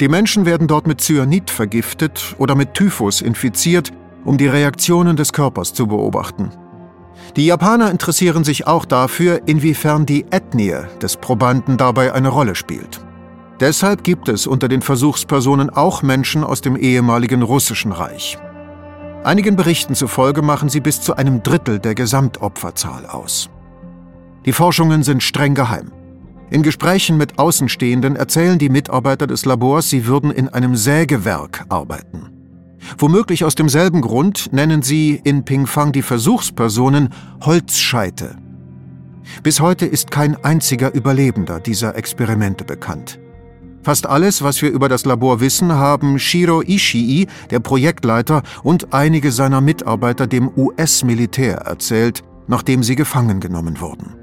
Die 0.00 0.08
Menschen 0.08 0.46
werden 0.46 0.66
dort 0.66 0.86
mit 0.86 1.02
Cyanid 1.02 1.50
vergiftet 1.50 2.34
oder 2.38 2.54
mit 2.54 2.72
Typhus 2.72 3.20
infiziert, 3.20 3.92
um 4.24 4.38
die 4.38 4.46
Reaktionen 4.46 5.14
des 5.14 5.34
Körpers 5.34 5.74
zu 5.74 5.86
beobachten. 5.86 6.50
Die 7.36 7.44
Japaner 7.44 7.90
interessieren 7.90 8.42
sich 8.42 8.66
auch 8.66 8.86
dafür, 8.86 9.42
inwiefern 9.44 10.06
die 10.06 10.24
Ethnie 10.30 10.76
des 11.02 11.18
Probanden 11.18 11.76
dabei 11.76 12.14
eine 12.14 12.30
Rolle 12.30 12.54
spielt. 12.54 13.04
Deshalb 13.60 14.02
gibt 14.02 14.30
es 14.30 14.46
unter 14.46 14.68
den 14.68 14.80
Versuchspersonen 14.80 15.68
auch 15.68 16.02
Menschen 16.02 16.44
aus 16.44 16.62
dem 16.62 16.76
ehemaligen 16.76 17.42
russischen 17.42 17.92
Reich. 17.92 18.38
Einigen 19.22 19.54
Berichten 19.54 19.94
zufolge 19.94 20.40
machen 20.40 20.70
sie 20.70 20.80
bis 20.80 21.02
zu 21.02 21.16
einem 21.16 21.42
Drittel 21.42 21.78
der 21.78 21.94
Gesamtopferzahl 21.94 23.04
aus. 23.04 23.50
Die 24.46 24.52
Forschungen 24.54 25.02
sind 25.02 25.22
streng 25.22 25.54
geheim. 25.54 25.92
In 26.50 26.62
Gesprächen 26.62 27.16
mit 27.16 27.38
Außenstehenden 27.38 28.16
erzählen 28.16 28.58
die 28.58 28.68
Mitarbeiter 28.68 29.28
des 29.28 29.44
Labors, 29.44 29.88
sie 29.88 30.06
würden 30.06 30.32
in 30.32 30.48
einem 30.48 30.74
Sägewerk 30.74 31.64
arbeiten. 31.68 32.30
Womöglich 32.98 33.44
aus 33.44 33.54
demselben 33.54 34.00
Grund 34.00 34.52
nennen 34.52 34.82
sie 34.82 35.20
in 35.22 35.44
Pingfang 35.44 35.92
die 35.92 36.02
Versuchspersonen 36.02 37.10
Holzscheite. 37.42 38.36
Bis 39.44 39.60
heute 39.60 39.86
ist 39.86 40.10
kein 40.10 40.42
einziger 40.44 40.92
Überlebender 40.92 41.60
dieser 41.60 41.94
Experimente 41.96 42.64
bekannt. 42.64 43.20
Fast 43.82 44.06
alles, 44.06 44.42
was 44.42 44.60
wir 44.60 44.70
über 44.70 44.88
das 44.88 45.04
Labor 45.04 45.40
wissen, 45.40 45.72
haben 45.72 46.18
Shiro 46.18 46.62
Ishii, 46.62 47.28
der 47.50 47.60
Projektleiter, 47.60 48.42
und 48.64 48.92
einige 48.92 49.30
seiner 49.30 49.60
Mitarbeiter 49.60 50.26
dem 50.26 50.50
US-Militär 50.56 51.58
erzählt, 51.58 52.24
nachdem 52.48 52.82
sie 52.82 52.96
gefangen 52.96 53.38
genommen 53.38 53.80
wurden. 53.80 54.16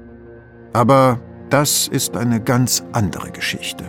Aber 0.74 1.20
das 1.50 1.88
ist 1.88 2.16
eine 2.16 2.40
ganz 2.40 2.82
andere 2.92 3.30
Geschichte. 3.30 3.84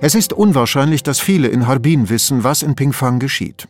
Es 0.00 0.14
ist 0.14 0.32
unwahrscheinlich, 0.32 1.02
dass 1.02 1.20
viele 1.20 1.48
in 1.48 1.66
Harbin 1.66 2.08
wissen, 2.08 2.44
was 2.44 2.62
in 2.62 2.74
Pingfang 2.74 3.18
geschieht. 3.18 3.68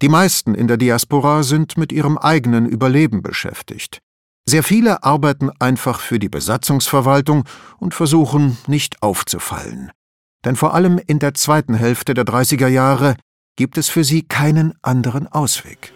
Die 0.00 0.08
meisten 0.08 0.54
in 0.54 0.68
der 0.68 0.76
Diaspora 0.76 1.42
sind 1.42 1.76
mit 1.76 1.92
ihrem 1.92 2.16
eigenen 2.16 2.66
Überleben 2.66 3.22
beschäftigt. 3.22 3.98
Sehr 4.48 4.62
viele 4.62 5.02
arbeiten 5.02 5.50
einfach 5.58 6.00
für 6.00 6.18
die 6.18 6.30
Besatzungsverwaltung 6.30 7.44
und 7.78 7.92
versuchen 7.92 8.56
nicht 8.66 9.02
aufzufallen. 9.02 9.90
Denn 10.44 10.56
vor 10.56 10.72
allem 10.72 10.98
in 11.06 11.18
der 11.18 11.34
zweiten 11.34 11.74
Hälfte 11.74 12.14
der 12.14 12.24
30er 12.24 12.68
Jahre 12.68 13.16
gibt 13.56 13.76
es 13.76 13.88
für 13.88 14.04
sie 14.04 14.22
keinen 14.22 14.72
anderen 14.82 15.26
Ausweg. 15.26 15.92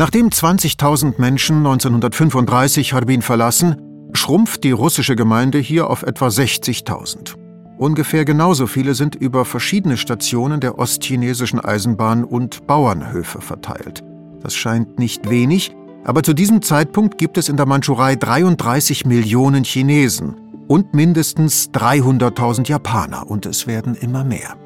Nachdem 0.00 0.28
20.000 0.28 1.14
Menschen 1.18 1.56
1935 1.56 2.92
Harbin 2.92 3.20
verlassen, 3.20 3.76
schrumpft 4.12 4.62
die 4.62 4.70
russische 4.70 5.16
Gemeinde 5.16 5.58
hier 5.58 5.90
auf 5.90 6.04
etwa 6.04 6.28
60.000. 6.28 7.34
Ungefähr 7.78 8.24
genauso 8.24 8.68
viele 8.68 8.94
sind 8.94 9.16
über 9.16 9.44
verschiedene 9.44 9.96
Stationen 9.96 10.60
der 10.60 10.78
ostchinesischen 10.78 11.58
Eisenbahn 11.58 12.22
und 12.22 12.64
Bauernhöfe 12.68 13.40
verteilt. 13.40 14.04
Das 14.40 14.54
scheint 14.54 15.00
nicht 15.00 15.28
wenig, 15.28 15.74
aber 16.04 16.22
zu 16.22 16.32
diesem 16.32 16.62
Zeitpunkt 16.62 17.18
gibt 17.18 17.36
es 17.36 17.48
in 17.48 17.56
der 17.56 17.66
Mandschurei 17.66 18.14
33 18.14 19.04
Millionen 19.04 19.64
Chinesen 19.64 20.36
und 20.68 20.94
mindestens 20.94 21.70
300.000 21.70 22.68
Japaner 22.68 23.28
und 23.28 23.46
es 23.46 23.66
werden 23.66 23.96
immer 23.96 24.22
mehr. 24.22 24.56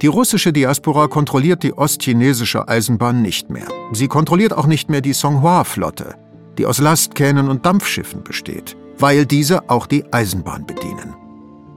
Die 0.00 0.06
russische 0.06 0.52
Diaspora 0.52 1.08
kontrolliert 1.08 1.62
die 1.62 1.76
ostchinesische 1.76 2.68
Eisenbahn 2.68 3.22
nicht 3.22 3.50
mehr. 3.50 3.66
Sie 3.92 4.08
kontrolliert 4.08 4.52
auch 4.52 4.66
nicht 4.66 4.88
mehr 4.88 5.00
die 5.00 5.12
Songhua-Flotte, 5.12 6.14
die 6.58 6.66
aus 6.66 6.78
Lastkähnen 6.78 7.48
und 7.48 7.66
Dampfschiffen 7.66 8.24
besteht, 8.24 8.76
weil 8.98 9.26
diese 9.26 9.68
auch 9.68 9.86
die 9.86 10.04
Eisenbahn 10.12 10.66
bedienen. 10.66 11.14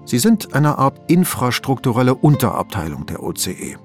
Sie 0.06 0.20
sind 0.20 0.54
eine 0.54 0.78
Art 0.78 1.00
infrastrukturelle 1.08 2.14
Unterabteilung 2.14 3.06
der 3.06 3.24
OCE. 3.24 3.78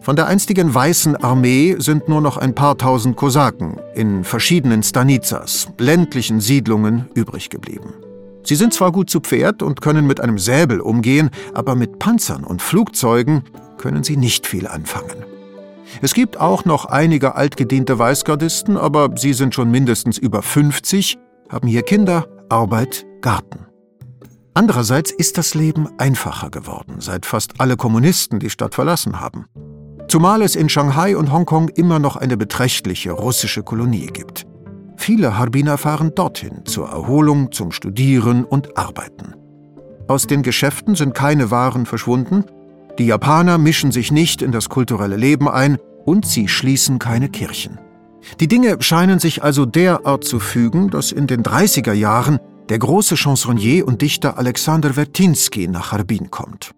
Von 0.00 0.16
der 0.16 0.26
einstigen 0.26 0.74
Weißen 0.74 1.16
Armee 1.16 1.76
sind 1.78 2.08
nur 2.08 2.20
noch 2.20 2.36
ein 2.36 2.54
paar 2.54 2.76
tausend 2.76 3.16
Kosaken 3.16 3.80
in 3.94 4.22
verschiedenen 4.22 4.82
Stanizas, 4.82 5.68
ländlichen 5.78 6.40
Siedlungen, 6.40 7.08
übrig 7.14 7.48
geblieben. 7.48 7.94
Sie 8.44 8.56
sind 8.56 8.74
zwar 8.74 8.92
gut 8.92 9.08
zu 9.08 9.20
Pferd 9.20 9.62
und 9.62 9.80
können 9.80 10.06
mit 10.06 10.20
einem 10.20 10.38
Säbel 10.38 10.80
umgehen, 10.80 11.30
aber 11.54 11.74
mit 11.74 11.98
Panzern 11.98 12.44
und 12.44 12.60
Flugzeugen 12.60 13.44
können 13.78 14.04
sie 14.04 14.16
nicht 14.16 14.46
viel 14.46 14.66
anfangen. 14.66 15.24
Es 16.02 16.14
gibt 16.14 16.38
auch 16.40 16.64
noch 16.64 16.86
einige 16.86 17.36
altgediente 17.36 17.98
Weißgardisten, 17.98 18.76
aber 18.76 19.10
sie 19.16 19.32
sind 19.32 19.54
schon 19.54 19.70
mindestens 19.70 20.18
über 20.18 20.42
50, 20.42 21.18
haben 21.48 21.68
hier 21.68 21.82
Kinder, 21.82 22.26
Arbeit, 22.48 23.06
Garten. 23.20 23.66
Andererseits 24.54 25.10
ist 25.10 25.38
das 25.38 25.54
Leben 25.54 25.88
einfacher 25.98 26.50
geworden, 26.50 26.96
seit 27.00 27.26
fast 27.26 27.60
alle 27.60 27.76
Kommunisten 27.76 28.38
die 28.38 28.50
Stadt 28.50 28.74
verlassen 28.74 29.20
haben. 29.20 29.46
Zumal 30.08 30.42
es 30.42 30.54
in 30.54 30.68
Shanghai 30.68 31.16
und 31.16 31.32
Hongkong 31.32 31.70
immer 31.70 31.98
noch 31.98 32.16
eine 32.16 32.36
beträchtliche 32.36 33.12
russische 33.12 33.62
Kolonie 33.62 34.06
gibt. 34.06 34.46
Viele 35.04 35.36
Harbiner 35.36 35.76
fahren 35.76 36.12
dorthin 36.14 36.64
zur 36.64 36.88
Erholung, 36.88 37.52
zum 37.52 37.72
Studieren 37.72 38.42
und 38.42 38.78
Arbeiten. 38.78 39.34
Aus 40.08 40.26
den 40.26 40.42
Geschäften 40.42 40.94
sind 40.94 41.14
keine 41.14 41.50
Waren 41.50 41.84
verschwunden, 41.84 42.46
die 42.98 43.04
Japaner 43.04 43.58
mischen 43.58 43.92
sich 43.92 44.10
nicht 44.10 44.40
in 44.40 44.50
das 44.50 44.70
kulturelle 44.70 45.16
Leben 45.16 45.46
ein 45.46 45.76
und 46.06 46.24
sie 46.24 46.48
schließen 46.48 46.98
keine 46.98 47.28
Kirchen. 47.28 47.78
Die 48.40 48.48
Dinge 48.48 48.78
scheinen 48.80 49.18
sich 49.18 49.42
also 49.42 49.66
derart 49.66 50.24
zu 50.24 50.40
fügen, 50.40 50.88
dass 50.88 51.12
in 51.12 51.26
den 51.26 51.42
30er 51.42 51.92
Jahren 51.92 52.38
der 52.70 52.78
große 52.78 53.16
Chansonnier 53.16 53.86
und 53.86 54.00
Dichter 54.00 54.38
Alexander 54.38 54.94
Vertinsky 54.94 55.68
nach 55.68 55.92
Harbin 55.92 56.30
kommt. 56.30 56.70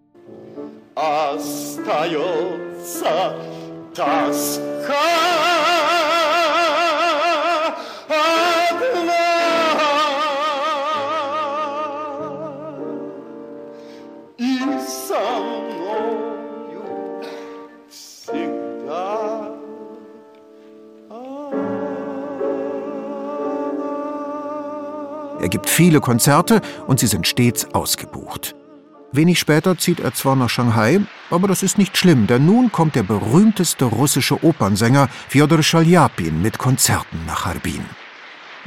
Er 25.47 25.49
gibt 25.49 25.69
viele 25.69 26.01
Konzerte 26.01 26.59
und 26.87 26.99
sie 26.99 27.07
sind 27.07 27.25
stets 27.25 27.73
ausgebucht. 27.73 28.53
Wenig 29.13 29.39
später 29.39 29.77
zieht 29.77 30.01
er 30.01 30.13
zwar 30.13 30.35
nach 30.35 30.49
Shanghai, 30.49 30.99
aber 31.29 31.47
das 31.47 31.63
ist 31.63 31.77
nicht 31.77 31.97
schlimm, 31.97 32.27
denn 32.27 32.45
nun 32.45 32.69
kommt 32.69 32.95
der 32.95 33.03
berühmteste 33.03 33.85
russische 33.85 34.43
Opernsänger 34.43 35.07
Fjodor 35.29 35.63
Schaljapin 35.63 36.41
mit 36.41 36.57
Konzerten 36.57 37.25
nach 37.25 37.45
Harbin. 37.45 37.85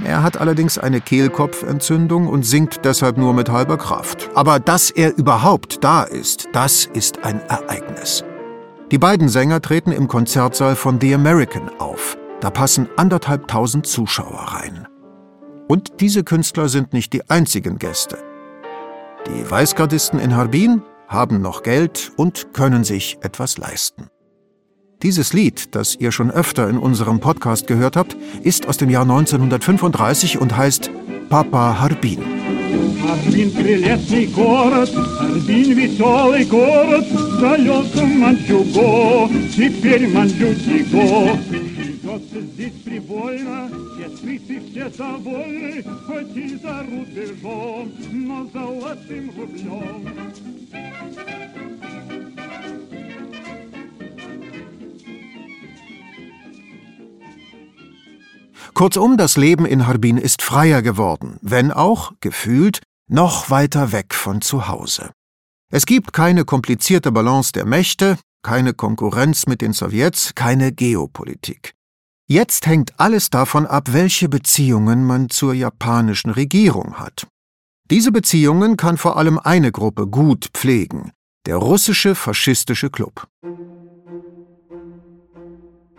Er 0.02 0.22
hat 0.22 0.38
allerdings 0.40 0.78
eine 0.78 1.02
Kehlkopfentzündung 1.02 2.26
und 2.28 2.46
singt 2.46 2.82
deshalb 2.82 3.18
nur 3.18 3.34
mit 3.34 3.50
halber 3.50 3.76
Kraft. 3.76 4.30
Aber 4.34 4.58
dass 4.58 4.90
er 4.90 5.14
überhaupt 5.18 5.84
da 5.84 6.04
ist, 6.04 6.48
das 6.54 6.86
ist 6.86 7.24
ein 7.24 7.42
Ereignis. 7.50 8.24
Die 8.90 8.96
beiden 8.96 9.28
Sänger 9.28 9.60
treten 9.60 9.92
im 9.92 10.08
Konzertsaal 10.08 10.76
von 10.76 10.98
The 10.98 11.12
American 11.12 11.68
auf. 11.78 12.16
Da 12.40 12.48
passen 12.48 12.88
anderthalbtausend 12.96 13.86
Zuschauer 13.86 14.54
rein. 14.54 14.86
Und 15.69 15.99
diese 15.99 16.23
Künstler 16.23 16.69
sind 16.69 16.93
nicht 16.93 17.13
die 17.13 17.29
einzigen 17.29 17.79
Gäste. 17.79 18.17
Die 19.27 19.49
Weißgardisten 19.49 20.19
in 20.19 20.35
Harbin 20.35 20.83
haben 21.07 21.41
noch 21.41 21.63
Geld 21.63 22.11
und 22.17 22.53
können 22.53 22.83
sich 22.83 23.17
etwas 23.21 23.57
leisten. 23.57 24.07
Dieses 25.01 25.33
Lied, 25.33 25.75
das 25.75 25.95
ihr 25.95 26.11
schon 26.11 26.31
öfter 26.31 26.69
in 26.69 26.77
unserem 26.77 27.19
Podcast 27.19 27.67
gehört 27.67 27.95
habt, 27.95 28.15
ist 28.43 28.67
aus 28.67 28.77
dem 28.77 28.89
Jahr 28.89 29.03
1935 29.03 30.39
und 30.39 30.55
heißt 30.55 30.89
Papa 31.29 31.79
Harbin. 31.79 32.19
Harbin 33.03 33.53
прелестный 33.53 34.25
город, 34.27 34.89
Harbin 35.19 35.75
веселый 35.75 36.45
город, 36.45 37.05
в 37.11 37.39
далеком 37.39 38.19
Манчуго, 38.19 39.29
теперь 39.55 40.07
Манчутиго. 40.07 41.37
Живется 42.69 42.69
здесь 42.69 42.83
привольно, 42.83 43.69
Сестрицы 43.97 44.61
все 44.69 44.89
довольны, 44.89 45.83
хоть 46.05 46.35
и 46.35 46.55
за 46.57 46.83
рубежом, 46.83 47.91
но 48.11 48.45
золотым 48.53 49.31
рублем. 49.37 50.33
Kurzum, 58.73 59.15
das 59.15 59.37
Leben 59.37 59.65
in 59.65 59.87
Harbin 59.87 60.17
ist 60.17 60.41
freier 60.41 60.81
geworden, 60.81 61.37
wenn 61.41 61.71
auch, 61.71 62.11
gefühlt, 62.19 62.81
noch 63.07 63.49
weiter 63.49 63.93
weg 63.93 64.13
von 64.13 64.41
zu 64.41 64.67
Hause. 64.67 65.11
Es 65.71 65.85
gibt 65.85 66.11
keine 66.11 66.43
komplizierte 66.43 67.11
Balance 67.13 67.53
der 67.53 67.65
Mächte, 67.65 68.17
keine 68.43 68.73
Konkurrenz 68.73 69.47
mit 69.47 69.61
den 69.61 69.71
Sowjets, 69.71 70.35
keine 70.35 70.73
Geopolitik. 70.73 71.75
Jetzt 72.32 72.68
hängt 72.68 72.92
alles 73.00 73.28
davon 73.30 73.66
ab, 73.66 73.88
welche 73.90 74.28
Beziehungen 74.28 75.04
man 75.04 75.30
zur 75.30 75.52
japanischen 75.52 76.30
Regierung 76.30 76.94
hat. 76.94 77.26
Diese 77.90 78.12
Beziehungen 78.12 78.76
kann 78.76 78.98
vor 78.98 79.16
allem 79.16 79.40
eine 79.40 79.72
Gruppe 79.72 80.06
gut 80.06 80.50
pflegen, 80.54 81.10
der 81.46 81.56
russische 81.56 82.14
faschistische 82.14 82.88
Club. 82.88 83.26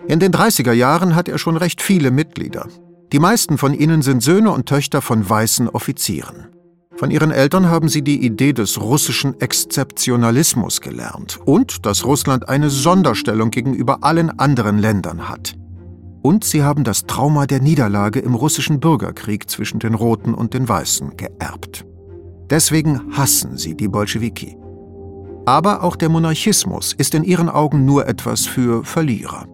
In 0.08 0.22
den 0.22 0.32
30er 0.32 0.72
Jahren 0.72 1.16
hat 1.16 1.28
er 1.28 1.38
schon 1.38 1.58
recht 1.58 1.82
viele 1.82 2.12
Mitglieder. 2.12 2.70
Die 3.12 3.20
meisten 3.20 3.58
von 3.58 3.74
ihnen 3.74 4.02
sind 4.02 4.24
Söhne 4.24 4.52
und 4.52 4.70
Töchter 4.70 5.02
von 5.02 5.30
weißen 5.30 5.68
Offizieren. 5.68 6.48
Von 6.96 7.12
ihren 7.12 7.32
Eltern 7.32 7.68
haben 7.68 7.90
sie 7.90 8.04
die 8.04 8.24
Idee 8.24 8.54
des 8.54 8.80
russischen 8.80 9.42
Exzeptionalismus 9.42 10.80
gelernt 10.80 11.42
und 11.44 11.86
dass 11.86 12.06
Russland 12.06 12.48
eine 12.48 12.70
Sonderstellung 12.70 13.52
gegenüber 13.52 14.06
allen 14.06 14.40
anderen 14.40 14.78
Ländern 14.78 15.28
hat. 15.28 15.58
Und 16.22 16.44
sie 16.44 16.64
haben 16.64 16.84
das 16.84 17.06
Trauma 17.06 17.48
der 17.48 17.62
Niederlage 17.62 18.20
im 18.20 18.36
russischen 18.36 18.80
Bürgerkrieg 18.80 19.50
zwischen 19.50 19.80
den 19.80 19.96
Roten 19.96 20.34
und 20.34 20.54
den 20.54 20.70
Weißen 20.70 21.18
geerbt. 21.18 21.86
Deswegen 22.50 23.02
hassen 23.16 23.58
sie 23.58 23.76
die 23.76 23.88
Bolschewiki. 23.88 24.58
Aber 25.46 25.84
auch 25.84 25.96
der 25.96 26.10
Monarchismus 26.10 26.94
ist 26.94 27.16
in 27.16 27.24
ihren 27.24 27.50
Augen 27.50 27.86
nur 27.86 28.08
etwas 28.08 28.46
für 28.46 28.84
Verlierer. 28.84 29.48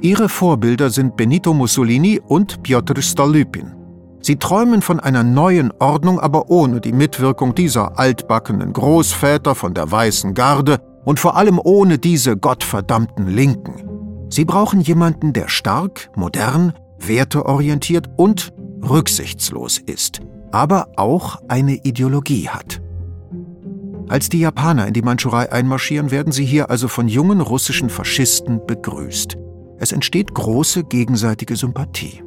Ihre 0.00 0.28
Vorbilder 0.28 0.90
sind 0.90 1.16
Benito 1.16 1.54
Mussolini 1.54 2.20
und 2.26 2.62
Piotr 2.62 3.00
Stolypin. 3.00 3.72
Sie 4.20 4.36
träumen 4.36 4.82
von 4.82 4.98
einer 4.98 5.22
neuen 5.22 5.72
Ordnung, 5.78 6.18
aber 6.18 6.50
ohne 6.50 6.80
die 6.80 6.92
Mitwirkung 6.92 7.54
dieser 7.54 7.98
altbackenen 7.98 8.72
Großväter 8.72 9.54
von 9.54 9.72
der 9.72 9.90
Weißen 9.90 10.34
Garde 10.34 10.80
und 11.04 11.20
vor 11.20 11.36
allem 11.36 11.60
ohne 11.62 11.98
diese 11.98 12.36
gottverdammten 12.36 13.28
Linken. 13.28 13.95
Sie 14.28 14.44
brauchen 14.44 14.80
jemanden, 14.80 15.32
der 15.32 15.48
stark, 15.48 16.10
modern, 16.16 16.72
werteorientiert 16.98 18.08
und 18.16 18.52
rücksichtslos 18.82 19.78
ist, 19.78 20.20
aber 20.50 20.88
auch 20.96 21.40
eine 21.48 21.74
Ideologie 21.74 22.48
hat. 22.48 22.80
Als 24.08 24.28
die 24.28 24.40
Japaner 24.40 24.86
in 24.86 24.94
die 24.94 25.02
Mandschurei 25.02 25.50
einmarschieren, 25.50 26.10
werden 26.10 26.32
sie 26.32 26.44
hier 26.44 26.70
also 26.70 26.86
von 26.86 27.08
jungen 27.08 27.40
russischen 27.40 27.90
Faschisten 27.90 28.64
begrüßt. 28.64 29.36
Es 29.78 29.92
entsteht 29.92 30.32
große 30.32 30.84
gegenseitige 30.84 31.56
Sympathie. 31.56 32.22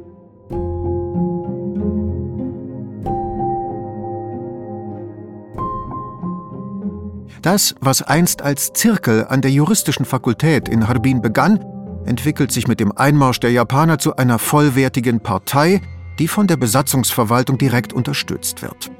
Das, 7.42 7.74
was 7.80 8.02
einst 8.02 8.42
als 8.42 8.74
Zirkel 8.74 9.26
an 9.26 9.40
der 9.40 9.50
juristischen 9.50 10.04
Fakultät 10.04 10.68
in 10.68 10.86
Harbin 10.86 11.22
begann, 11.22 11.64
entwickelt 12.10 12.50
sich 12.50 12.66
mit 12.66 12.80
dem 12.80 12.90
Einmarsch 12.90 13.38
der 13.38 13.52
Japaner 13.52 13.98
zu 13.98 14.16
einer 14.16 14.40
vollwertigen 14.40 15.20
Partei, 15.20 15.80
die 16.18 16.26
von 16.26 16.48
der 16.48 16.56
Besatzungsverwaltung 16.56 17.56
direkt 17.56 17.92
unterstützt 17.92 18.62
wird. 18.62 18.90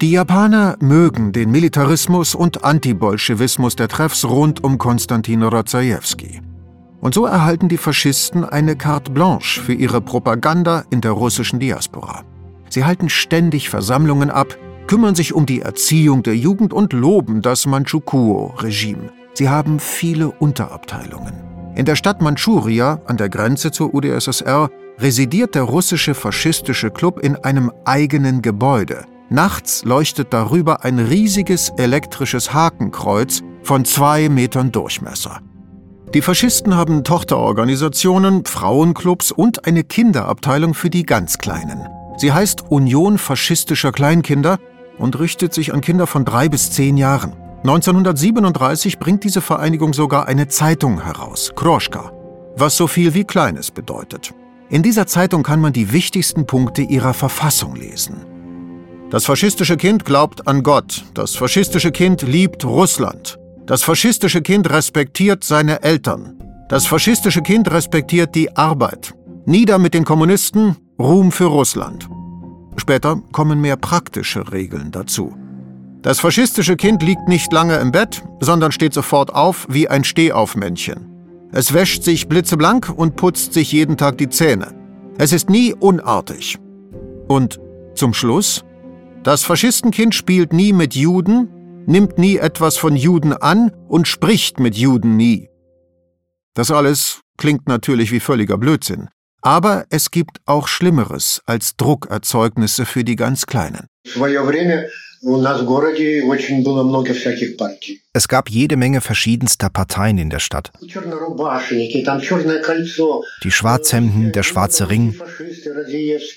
Die 0.00 0.12
Japaner 0.12 0.78
mögen 0.80 1.32
den 1.32 1.50
Militarismus 1.50 2.34
und 2.34 2.64
Antibolschewismus 2.64 3.76
der 3.76 3.88
Treffs 3.88 4.24
rund 4.24 4.64
um 4.64 4.78
Konstantin 4.78 5.42
Rozajewski. 5.42 6.40
Und 7.02 7.12
so 7.12 7.26
erhalten 7.26 7.68
die 7.68 7.76
Faschisten 7.76 8.44
eine 8.44 8.74
carte 8.74 9.12
blanche 9.12 9.60
für 9.60 9.74
ihre 9.74 10.00
Propaganda 10.00 10.84
in 10.88 11.02
der 11.02 11.12
russischen 11.12 11.60
Diaspora. 11.60 12.24
Sie 12.70 12.84
halten 12.84 13.10
ständig 13.10 13.68
Versammlungen 13.68 14.30
ab, 14.30 14.56
kümmern 14.86 15.14
sich 15.14 15.34
um 15.34 15.44
die 15.44 15.60
Erziehung 15.60 16.22
der 16.22 16.36
Jugend 16.36 16.72
und 16.72 16.94
loben 16.94 17.42
das 17.42 17.66
Manchukuo-Regime. 17.66 19.12
Sie 19.34 19.50
haben 19.50 19.78
viele 19.78 20.30
Unterabteilungen. 20.30 21.49
In 21.74 21.84
der 21.84 21.96
Stadt 21.96 22.20
Manchuria, 22.20 23.00
an 23.06 23.16
der 23.16 23.28
Grenze 23.28 23.70
zur 23.70 23.94
UdSSR, 23.94 24.70
residiert 24.98 25.54
der 25.54 25.62
russische 25.62 26.14
faschistische 26.14 26.90
Club 26.90 27.20
in 27.20 27.36
einem 27.36 27.72
eigenen 27.84 28.42
Gebäude. 28.42 29.04
Nachts 29.28 29.84
leuchtet 29.84 30.32
darüber 30.32 30.84
ein 30.84 30.98
riesiges 30.98 31.70
elektrisches 31.76 32.52
Hakenkreuz 32.52 33.42
von 33.62 33.84
zwei 33.84 34.28
Metern 34.28 34.72
Durchmesser. 34.72 35.40
Die 36.12 36.22
Faschisten 36.22 36.74
haben 36.74 37.04
Tochterorganisationen, 37.04 38.44
Frauenclubs 38.44 39.30
und 39.30 39.64
eine 39.66 39.84
Kinderabteilung 39.84 40.74
für 40.74 40.90
die 40.90 41.06
ganz 41.06 41.38
Kleinen. 41.38 41.86
Sie 42.16 42.32
heißt 42.32 42.64
Union 42.68 43.16
faschistischer 43.16 43.92
Kleinkinder 43.92 44.58
und 44.98 45.18
richtet 45.20 45.54
sich 45.54 45.72
an 45.72 45.80
Kinder 45.80 46.08
von 46.08 46.24
drei 46.24 46.48
bis 46.48 46.72
zehn 46.72 46.96
Jahren. 46.96 47.32
1937 47.62 48.98
bringt 48.98 49.22
diese 49.22 49.42
Vereinigung 49.42 49.92
sogar 49.92 50.26
eine 50.26 50.48
Zeitung 50.48 51.02
heraus, 51.02 51.52
Kroschka, 51.54 52.10
was 52.56 52.74
so 52.74 52.86
viel 52.86 53.12
wie 53.12 53.24
Kleines 53.24 53.70
bedeutet. 53.70 54.32
In 54.70 54.82
dieser 54.82 55.06
Zeitung 55.06 55.42
kann 55.42 55.60
man 55.60 55.74
die 55.74 55.92
wichtigsten 55.92 56.46
Punkte 56.46 56.80
ihrer 56.80 57.12
Verfassung 57.12 57.76
lesen. 57.76 58.24
Das 59.10 59.26
faschistische 59.26 59.76
Kind 59.76 60.06
glaubt 60.06 60.48
an 60.48 60.62
Gott. 60.62 61.04
Das 61.12 61.36
faschistische 61.36 61.90
Kind 61.90 62.22
liebt 62.22 62.64
Russland. 62.64 63.38
Das 63.66 63.82
faschistische 63.82 64.40
Kind 64.40 64.70
respektiert 64.70 65.44
seine 65.44 65.82
Eltern. 65.82 66.42
Das 66.70 66.86
faschistische 66.86 67.42
Kind 67.42 67.70
respektiert 67.70 68.34
die 68.34 68.56
Arbeit. 68.56 69.12
Nieder 69.44 69.78
mit 69.78 69.92
den 69.92 70.04
Kommunisten, 70.04 70.76
Ruhm 70.98 71.30
für 71.30 71.46
Russland. 71.46 72.08
Später 72.76 73.20
kommen 73.32 73.60
mehr 73.60 73.76
praktische 73.76 74.50
Regeln 74.50 74.92
dazu. 74.92 75.34
Das 76.02 76.18
faschistische 76.20 76.76
Kind 76.76 77.02
liegt 77.02 77.28
nicht 77.28 77.52
lange 77.52 77.76
im 77.76 77.92
Bett, 77.92 78.22
sondern 78.40 78.72
steht 78.72 78.94
sofort 78.94 79.34
auf 79.34 79.66
wie 79.68 79.88
ein 79.88 80.02
Stehaufmännchen. 80.02 81.06
Es 81.52 81.74
wäscht 81.74 82.04
sich 82.04 82.26
blitzeblank 82.28 82.88
und 82.88 83.16
putzt 83.16 83.52
sich 83.52 83.72
jeden 83.72 83.96
Tag 83.98 84.16
die 84.16 84.30
Zähne. 84.30 84.74
Es 85.18 85.32
ist 85.32 85.50
nie 85.50 85.74
unartig. 85.74 86.58
Und 87.28 87.60
zum 87.94 88.14
Schluss? 88.14 88.64
Das 89.22 89.44
Faschistenkind 89.44 90.14
spielt 90.14 90.54
nie 90.54 90.72
mit 90.72 90.94
Juden, 90.94 91.48
nimmt 91.86 92.16
nie 92.16 92.38
etwas 92.38 92.78
von 92.78 92.96
Juden 92.96 93.34
an 93.34 93.70
und 93.88 94.08
spricht 94.08 94.58
mit 94.58 94.76
Juden 94.76 95.18
nie. 95.18 95.50
Das 96.54 96.70
alles 96.70 97.20
klingt 97.36 97.68
natürlich 97.68 98.10
wie 98.10 98.20
völliger 98.20 98.56
Blödsinn. 98.56 99.08
Aber 99.42 99.84
es 99.90 100.10
gibt 100.10 100.38
auch 100.46 100.68
Schlimmeres 100.68 101.42
als 101.44 101.76
Druckerzeugnisse 101.76 102.86
für 102.86 103.04
die 103.04 103.16
ganz 103.16 103.44
Kleinen. 103.46 103.86
Es 108.12 108.28
gab 108.28 108.48
jede 108.48 108.76
Menge 108.76 109.00
verschiedenster 109.02 109.68
Parteien 109.68 110.16
in 110.16 110.30
der 110.30 110.38
Stadt. 110.38 110.72
Die 110.80 110.90
Schwarzhemden, 113.50 114.32
der 114.32 114.42
schwarze 114.42 114.88
Ring, 114.88 115.14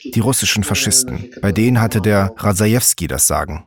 die 0.03 0.19
russischen 0.19 0.65
Faschisten. 0.65 1.29
Bei 1.41 1.53
denen 1.53 1.79
hatte 1.79 2.01
der 2.01 2.33
Razajewski 2.37 3.07
das 3.07 3.25
Sagen. 3.25 3.63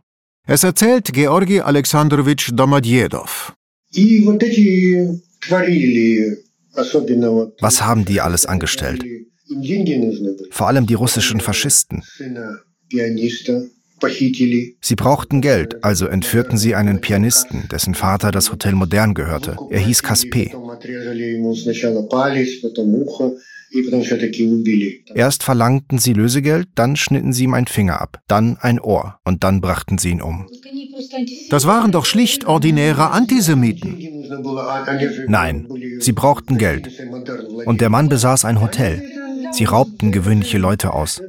Es 0.46 0.64
erzählt 0.64 1.14
Georgi 1.14 1.60
Alexandrowitsch 1.60 2.50
Domadjedow. 2.52 3.54
Was 7.60 7.82
haben 7.82 8.04
die 8.04 8.20
alles 8.20 8.44
angestellt? 8.44 9.02
Vor 10.50 10.68
allem 10.68 10.86
die 10.86 10.94
russischen 10.94 11.40
Faschisten. 11.40 12.02
Sie 14.80 14.94
brauchten 14.94 15.40
Geld, 15.40 15.84
also 15.84 16.06
entführten 16.06 16.58
sie 16.58 16.74
einen 16.74 17.00
Pianisten, 17.00 17.68
dessen 17.70 17.94
Vater 17.94 18.30
das 18.30 18.52
Hotel 18.52 18.74
Modern 18.74 19.14
gehörte. 19.14 19.56
Er 19.70 19.80
hieß 19.80 20.02
Kaspe. 20.02 20.50
Erst 25.14 25.42
verlangten 25.42 25.98
sie 25.98 26.12
Lösegeld, 26.12 26.68
dann 26.74 26.96
schnitten 26.96 27.32
sie 27.32 27.44
ihm 27.44 27.54
einen 27.54 27.66
Finger 27.66 28.00
ab, 28.00 28.20
dann 28.28 28.56
ein 28.60 28.80
Ohr 28.80 29.18
und 29.24 29.44
dann 29.44 29.60
brachten 29.60 29.98
sie 29.98 30.10
ihn 30.10 30.22
um. 30.22 30.46
Das 31.50 31.66
waren 31.66 31.92
doch 31.92 32.04
schlicht 32.04 32.46
ordinäre 32.46 33.10
Antisemiten. 33.10 33.98
Nein, 35.28 35.68
sie 36.00 36.12
brauchten 36.12 36.58
Geld. 36.58 36.90
Und 37.66 37.80
der 37.80 37.90
Mann 37.90 38.08
besaß 38.08 38.44
ein 38.44 38.60
Hotel. 38.60 39.02
Sie 39.52 39.64
raubten 39.64 40.12
gewöhnliche 40.12 40.58
Leute 40.58 40.92
aus. 40.92 41.20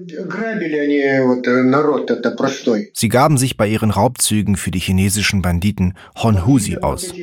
Sie 2.93 3.09
gaben 3.09 3.37
sich 3.37 3.57
bei 3.57 3.67
ihren 3.67 3.91
Raubzügen 3.91 4.55
für 4.55 4.71
die 4.71 4.79
chinesischen 4.79 5.41
Banditen 5.41 5.93
Honhusi 6.17 6.77
aus. 6.77 7.13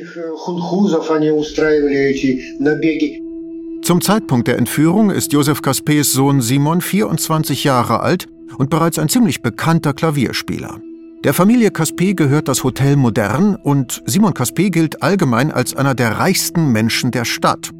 Zum 3.83 4.01
Zeitpunkt 4.01 4.47
der 4.47 4.57
Entführung 4.57 5.11
ist 5.11 5.33
Josef 5.33 5.61
Kaspes 5.61 6.13
Sohn 6.13 6.41
Simon 6.41 6.81
24 6.81 7.63
Jahre 7.63 7.99
alt 7.99 8.27
und 8.57 8.69
bereits 8.69 8.97
ein 8.97 9.09
ziemlich 9.09 9.41
bekannter 9.41 9.93
Klavierspieler. 9.93 10.79
Der 11.23 11.33
Familie 11.33 11.71
Caspe 11.71 12.13
gehört 12.13 12.47
das 12.47 12.63
Hotel 12.63 12.95
Modern 12.95 13.55
und 13.55 14.03
Simon 14.05 14.33
Caspe 14.33 14.69
gilt 14.69 15.01
allgemein 15.01 15.51
als 15.51 15.75
einer 15.75 15.95
der 15.95 16.19
reichsten 16.19 16.71
Menschen 16.71 17.09
der 17.11 17.25
Stadt. 17.25 17.71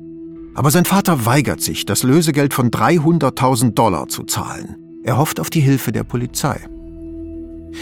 Aber 0.56 0.72
sein 0.72 0.86
Vater 0.86 1.26
weigert 1.26 1.62
sich, 1.62 1.86
das 1.86 2.04
Lösegeld 2.04 2.54
von 2.54 2.72
300.000 2.72 3.74
Dollar 3.74 4.08
zu 4.08 4.24
zahlen. 4.24 4.78
Er 5.04 5.18
hofft 5.18 5.40
auf 5.40 5.50
die 5.50 5.60
Hilfe 5.60 5.92
der 5.92 6.04
Polizei. 6.04 6.60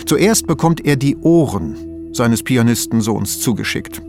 Zuerst 0.05 0.47
bekommt 0.47 0.83
er 0.83 0.95
die 0.95 1.15
Ohren 1.17 1.77
seines 2.11 2.43
Pianistensohns 2.43 3.39
zugeschickt. 3.39 4.01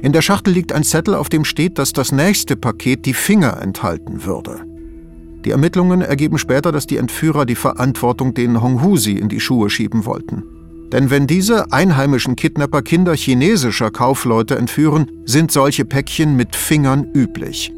In 0.00 0.12
der 0.12 0.22
Schachtel 0.22 0.52
liegt 0.54 0.72
ein 0.72 0.84
Zettel, 0.84 1.14
auf 1.14 1.28
dem 1.28 1.44
steht, 1.44 1.78
dass 1.78 1.92
das 1.92 2.12
nächste 2.12 2.56
Paket 2.56 3.06
die 3.06 3.14
Finger 3.14 3.60
enthalten 3.60 4.24
würde. 4.24 4.60
Die 5.44 5.50
Ermittlungen 5.50 6.00
ergeben 6.00 6.38
später, 6.38 6.70
dass 6.70 6.86
die 6.86 6.96
Entführer 6.96 7.44
die 7.44 7.56
Verantwortung 7.56 8.34
den 8.34 8.62
Honghusi 8.62 9.12
in 9.12 9.28
die 9.28 9.40
Schuhe 9.40 9.68
schieben 9.68 10.04
wollten. 10.04 10.44
Denn 10.92 11.10
wenn 11.10 11.26
diese 11.26 11.72
einheimischen 11.72 12.36
Kidnapper 12.36 12.82
Kinder 12.82 13.16
chinesischer 13.16 13.90
Kaufleute 13.90 14.56
entführen, 14.56 15.10
sind 15.24 15.50
solche 15.50 15.84
Päckchen 15.84 16.36
mit 16.36 16.54
Fingern 16.54 17.08
üblich. 17.14 17.72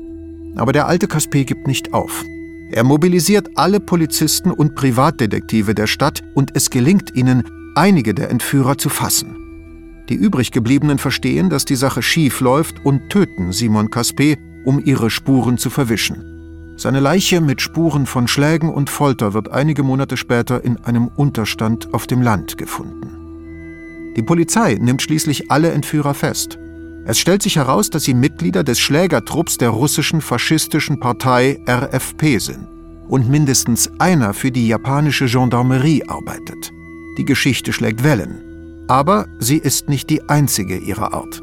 Aber 0.56 0.72
der 0.72 0.86
alte 0.86 1.08
Kaspe 1.08 1.44
gibt 1.44 1.66
nicht 1.66 1.92
auf. 1.92 2.24
Er 2.70 2.84
mobilisiert 2.84 3.50
alle 3.56 3.80
Polizisten 3.80 4.50
und 4.50 4.74
Privatdetektive 4.74 5.74
der 5.74 5.86
Stadt 5.86 6.22
und 6.34 6.50
es 6.54 6.70
gelingt 6.70 7.14
ihnen, 7.14 7.44
einige 7.74 8.14
der 8.14 8.30
Entführer 8.30 8.78
zu 8.78 8.88
fassen. 8.88 9.36
Die 10.08 10.14
übrig 10.14 10.50
gebliebenen 10.50 10.98
verstehen, 10.98 11.50
dass 11.50 11.64
die 11.64 11.76
Sache 11.76 12.02
schief 12.02 12.40
läuft 12.40 12.84
und 12.84 13.08
töten 13.10 13.52
Simon 13.52 13.90
Kaspe, 13.90 14.36
um 14.64 14.82
ihre 14.84 15.10
Spuren 15.10 15.58
zu 15.58 15.70
verwischen. 15.70 16.74
Seine 16.76 17.00
Leiche 17.00 17.40
mit 17.40 17.60
Spuren 17.60 18.04
von 18.04 18.26
Schlägen 18.26 18.68
und 18.68 18.90
Folter 18.90 19.32
wird 19.32 19.52
einige 19.52 19.82
Monate 19.82 20.16
später 20.16 20.64
in 20.64 20.76
einem 20.78 21.06
Unterstand 21.06 21.94
auf 21.94 22.06
dem 22.06 22.20
Land 22.20 22.58
gefunden. 22.58 24.12
Die 24.16 24.22
Polizei 24.22 24.74
nimmt 24.80 25.02
schließlich 25.02 25.50
alle 25.50 25.70
Entführer 25.70 26.14
fest. 26.14 26.58
Es 27.06 27.18
stellt 27.18 27.42
sich 27.42 27.56
heraus, 27.56 27.90
dass 27.90 28.04
sie 28.04 28.14
Mitglieder 28.14 28.64
des 28.64 28.80
Schlägertrupps 28.80 29.58
der 29.58 29.70
russischen 29.70 30.20
faschistischen 30.20 31.00
Partei 31.00 31.60
RFP 31.68 32.38
sind 32.38 32.66
und 33.08 33.28
mindestens 33.28 33.90
einer 33.98 34.32
für 34.32 34.50
die 34.50 34.68
japanische 34.68 35.26
Gendarmerie 35.26 36.04
arbeitet. 36.08 36.72
Die 37.18 37.24
Geschichte 37.24 37.72
schlägt 37.72 38.02
Wellen, 38.02 38.84
aber 38.88 39.26
sie 39.38 39.58
ist 39.58 39.88
nicht 39.88 40.08
die 40.08 40.28
einzige 40.28 40.78
ihrer 40.78 41.12
Art. 41.12 41.42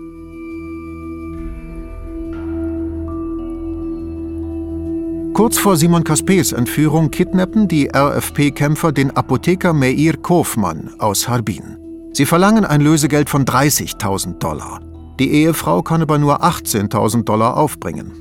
Kurz 5.34 5.58
vor 5.58 5.78
Simon 5.78 6.04
Kaspes 6.04 6.52
Entführung 6.52 7.10
kidnappen 7.10 7.68
die 7.68 7.90
RFP-Kämpfer 7.96 8.92
den 8.92 9.12
Apotheker 9.12 9.74
Meir 9.74 10.18
Kofmann 10.18 10.90
aus 11.00 11.28
Harbin. 11.28 11.78
Sie 12.14 12.26
verlangen 12.26 12.66
ein 12.66 12.82
Lösegeld 12.82 13.30
von 13.30 13.46
30.000 13.46 14.40
Dollar. 14.40 14.91
Die 15.22 15.34
Ehefrau 15.34 15.84
kann 15.84 16.02
aber 16.02 16.18
nur 16.18 16.44
18.000 16.44 17.26
Dollar 17.26 17.56
aufbringen. 17.56 18.12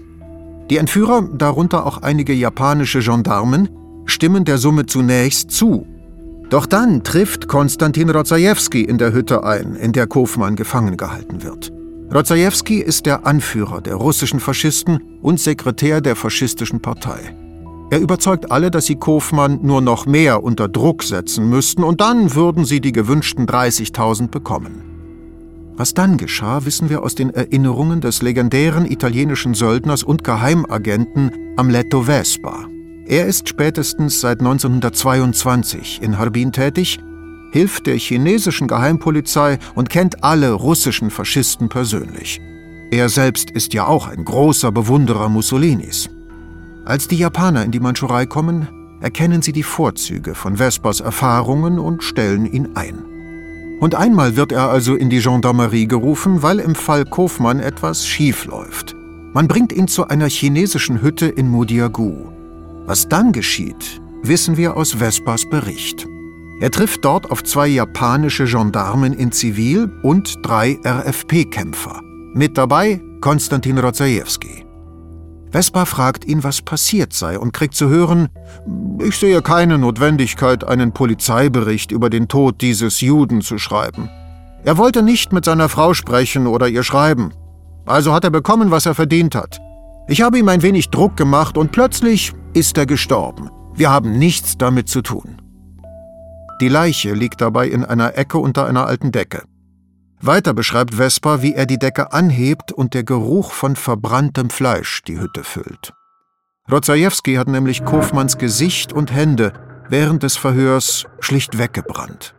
Die 0.68 0.76
Entführer, 0.76 1.22
darunter 1.32 1.86
auch 1.86 2.02
einige 2.02 2.34
japanische 2.34 2.98
Gendarmen, 2.98 3.70
stimmen 4.04 4.44
der 4.44 4.58
Summe 4.58 4.84
zunächst 4.84 5.50
zu. 5.50 5.86
Doch 6.50 6.66
dann 6.66 7.02
trifft 7.02 7.48
Konstantin 7.48 8.10
Rozajewski 8.10 8.82
in 8.82 8.98
der 8.98 9.14
Hütte 9.14 9.44
ein, 9.44 9.76
in 9.76 9.92
der 9.92 10.08
Kofmann 10.08 10.56
gefangen 10.56 10.98
gehalten 10.98 11.42
wird. 11.42 11.72
Rozajewski 12.12 12.80
ist 12.80 13.06
der 13.06 13.24
Anführer 13.24 13.80
der 13.80 13.94
russischen 13.94 14.38
Faschisten 14.38 15.00
und 15.22 15.40
Sekretär 15.40 16.02
der 16.02 16.16
faschistischen 16.16 16.82
Partei. 16.82 17.34
Er 17.88 18.00
überzeugt 18.00 18.52
alle, 18.52 18.70
dass 18.70 18.84
sie 18.84 18.96
Kofmann 18.96 19.60
nur 19.62 19.80
noch 19.80 20.04
mehr 20.04 20.44
unter 20.44 20.68
Druck 20.68 21.02
setzen 21.02 21.48
müssten 21.48 21.82
und 21.82 22.02
dann 22.02 22.34
würden 22.34 22.66
sie 22.66 22.82
die 22.82 22.92
gewünschten 22.92 23.46
30.000 23.46 24.28
bekommen. 24.28 24.89
Was 25.80 25.94
dann 25.94 26.18
geschah, 26.18 26.66
wissen 26.66 26.90
wir 26.90 27.02
aus 27.02 27.14
den 27.14 27.30
Erinnerungen 27.30 28.02
des 28.02 28.20
legendären 28.20 28.84
italienischen 28.84 29.54
Söldners 29.54 30.02
und 30.02 30.22
Geheimagenten 30.22 31.30
Amleto 31.56 32.02
Vespa. 32.02 32.66
Er 33.06 33.24
ist 33.24 33.48
spätestens 33.48 34.20
seit 34.20 34.40
1922 34.40 36.02
in 36.02 36.18
Harbin 36.18 36.52
tätig, 36.52 36.98
hilft 37.52 37.86
der 37.86 37.96
chinesischen 37.96 38.68
Geheimpolizei 38.68 39.58
und 39.74 39.88
kennt 39.88 40.22
alle 40.22 40.52
russischen 40.52 41.08
Faschisten 41.08 41.70
persönlich. 41.70 42.42
Er 42.90 43.08
selbst 43.08 43.50
ist 43.50 43.72
ja 43.72 43.86
auch 43.86 44.06
ein 44.06 44.22
großer 44.22 44.72
Bewunderer 44.72 45.30
Mussolinis. 45.30 46.10
Als 46.84 47.08
die 47.08 47.16
Japaner 47.16 47.64
in 47.64 47.70
die 47.70 47.80
Mandschurei 47.80 48.26
kommen, 48.26 48.68
erkennen 49.00 49.40
sie 49.40 49.52
die 49.52 49.62
Vorzüge 49.62 50.34
von 50.34 50.58
Vespas 50.58 51.00
Erfahrungen 51.00 51.78
und 51.78 52.02
stellen 52.02 52.44
ihn 52.44 52.76
ein. 52.76 53.09
Und 53.80 53.94
einmal 53.94 54.36
wird 54.36 54.52
er 54.52 54.68
also 54.68 54.94
in 54.94 55.08
die 55.08 55.20
Gendarmerie 55.20 55.88
gerufen, 55.88 56.42
weil 56.42 56.60
im 56.60 56.74
Fall 56.74 57.06
Kofmann 57.06 57.60
etwas 57.60 58.06
schief 58.06 58.44
läuft. 58.44 58.94
Man 59.32 59.48
bringt 59.48 59.72
ihn 59.72 59.88
zu 59.88 60.06
einer 60.08 60.28
chinesischen 60.28 61.00
Hütte 61.02 61.26
in 61.26 61.48
Mudiagu. 61.48 62.26
Was 62.86 63.08
dann 63.08 63.32
geschieht, 63.32 64.00
wissen 64.22 64.56
wir 64.56 64.76
aus 64.76 64.92
Vespas 64.92 65.48
Bericht. 65.48 66.06
Er 66.60 66.70
trifft 66.70 67.04
dort 67.06 67.30
auf 67.30 67.42
zwei 67.42 67.68
japanische 67.68 68.44
Gendarmen 68.44 69.14
in 69.14 69.32
Zivil 69.32 69.90
und 70.02 70.34
drei 70.42 70.78
RFP-Kämpfer. 70.84 72.02
Mit 72.34 72.58
dabei 72.58 73.00
Konstantin 73.20 73.78
Rozajewski. 73.78 74.69
Vespa 75.50 75.84
fragt 75.84 76.24
ihn, 76.24 76.44
was 76.44 76.62
passiert 76.62 77.12
sei 77.12 77.38
und 77.38 77.52
kriegt 77.52 77.74
zu 77.74 77.88
hören, 77.88 78.28
ich 79.00 79.16
sehe 79.16 79.42
keine 79.42 79.78
Notwendigkeit, 79.78 80.64
einen 80.64 80.92
Polizeibericht 80.92 81.90
über 81.90 82.08
den 82.08 82.28
Tod 82.28 82.60
dieses 82.60 83.00
Juden 83.00 83.40
zu 83.40 83.58
schreiben. 83.58 84.08
Er 84.64 84.76
wollte 84.76 85.02
nicht 85.02 85.32
mit 85.32 85.44
seiner 85.44 85.68
Frau 85.68 85.94
sprechen 85.94 86.46
oder 86.46 86.68
ihr 86.68 86.82
schreiben. 86.82 87.32
Also 87.86 88.12
hat 88.12 88.24
er 88.24 88.30
bekommen, 88.30 88.70
was 88.70 88.86
er 88.86 88.94
verdient 88.94 89.34
hat. 89.34 89.60
Ich 90.06 90.22
habe 90.22 90.38
ihm 90.38 90.48
ein 90.48 90.62
wenig 90.62 90.90
Druck 90.90 91.16
gemacht 91.16 91.56
und 91.56 91.72
plötzlich 91.72 92.32
ist 92.52 92.76
er 92.78 92.86
gestorben. 92.86 93.50
Wir 93.74 93.90
haben 93.90 94.18
nichts 94.18 94.58
damit 94.58 94.88
zu 94.88 95.02
tun. 95.02 95.40
Die 96.60 96.68
Leiche 96.68 97.14
liegt 97.14 97.40
dabei 97.40 97.68
in 97.68 97.84
einer 97.84 98.18
Ecke 98.18 98.38
unter 98.38 98.66
einer 98.66 98.86
alten 98.86 99.12
Decke. 99.12 99.44
Weiter 100.22 100.52
beschreibt 100.52 100.94
Vesper, 100.96 101.40
wie 101.42 101.54
er 101.54 101.64
die 101.64 101.78
Decke 101.78 102.12
anhebt 102.12 102.72
und 102.72 102.92
der 102.92 103.04
Geruch 103.04 103.52
von 103.52 103.74
verbranntem 103.74 104.50
Fleisch 104.50 105.02
die 105.02 105.18
Hütte 105.18 105.44
füllt. 105.44 105.94
Rodzajewski 106.70 107.34
hat 107.34 107.48
nämlich 107.48 107.84
Kofmanns 107.84 108.36
Gesicht 108.36 108.92
und 108.92 109.12
Hände 109.12 109.52
während 109.88 110.22
des 110.22 110.36
Verhörs 110.36 111.06
schlicht 111.20 111.58
weggebrannt. 111.58 112.34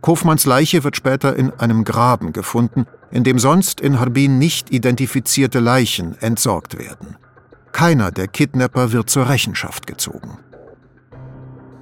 Kofmanns 0.00 0.46
Leiche 0.46 0.84
wird 0.84 0.96
später 0.96 1.36
in 1.36 1.50
einem 1.52 1.84
Graben 1.84 2.32
gefunden, 2.32 2.86
in 3.10 3.24
dem 3.24 3.38
sonst 3.38 3.80
in 3.80 4.00
Harbin 4.00 4.38
nicht 4.38 4.70
identifizierte 4.70 5.60
Leichen 5.60 6.16
entsorgt 6.20 6.78
werden. 6.78 7.16
Keiner 7.72 8.10
der 8.10 8.26
Kidnapper 8.26 8.92
wird 8.92 9.10
zur 9.10 9.28
Rechenschaft 9.28 9.86
gezogen. 9.86 10.38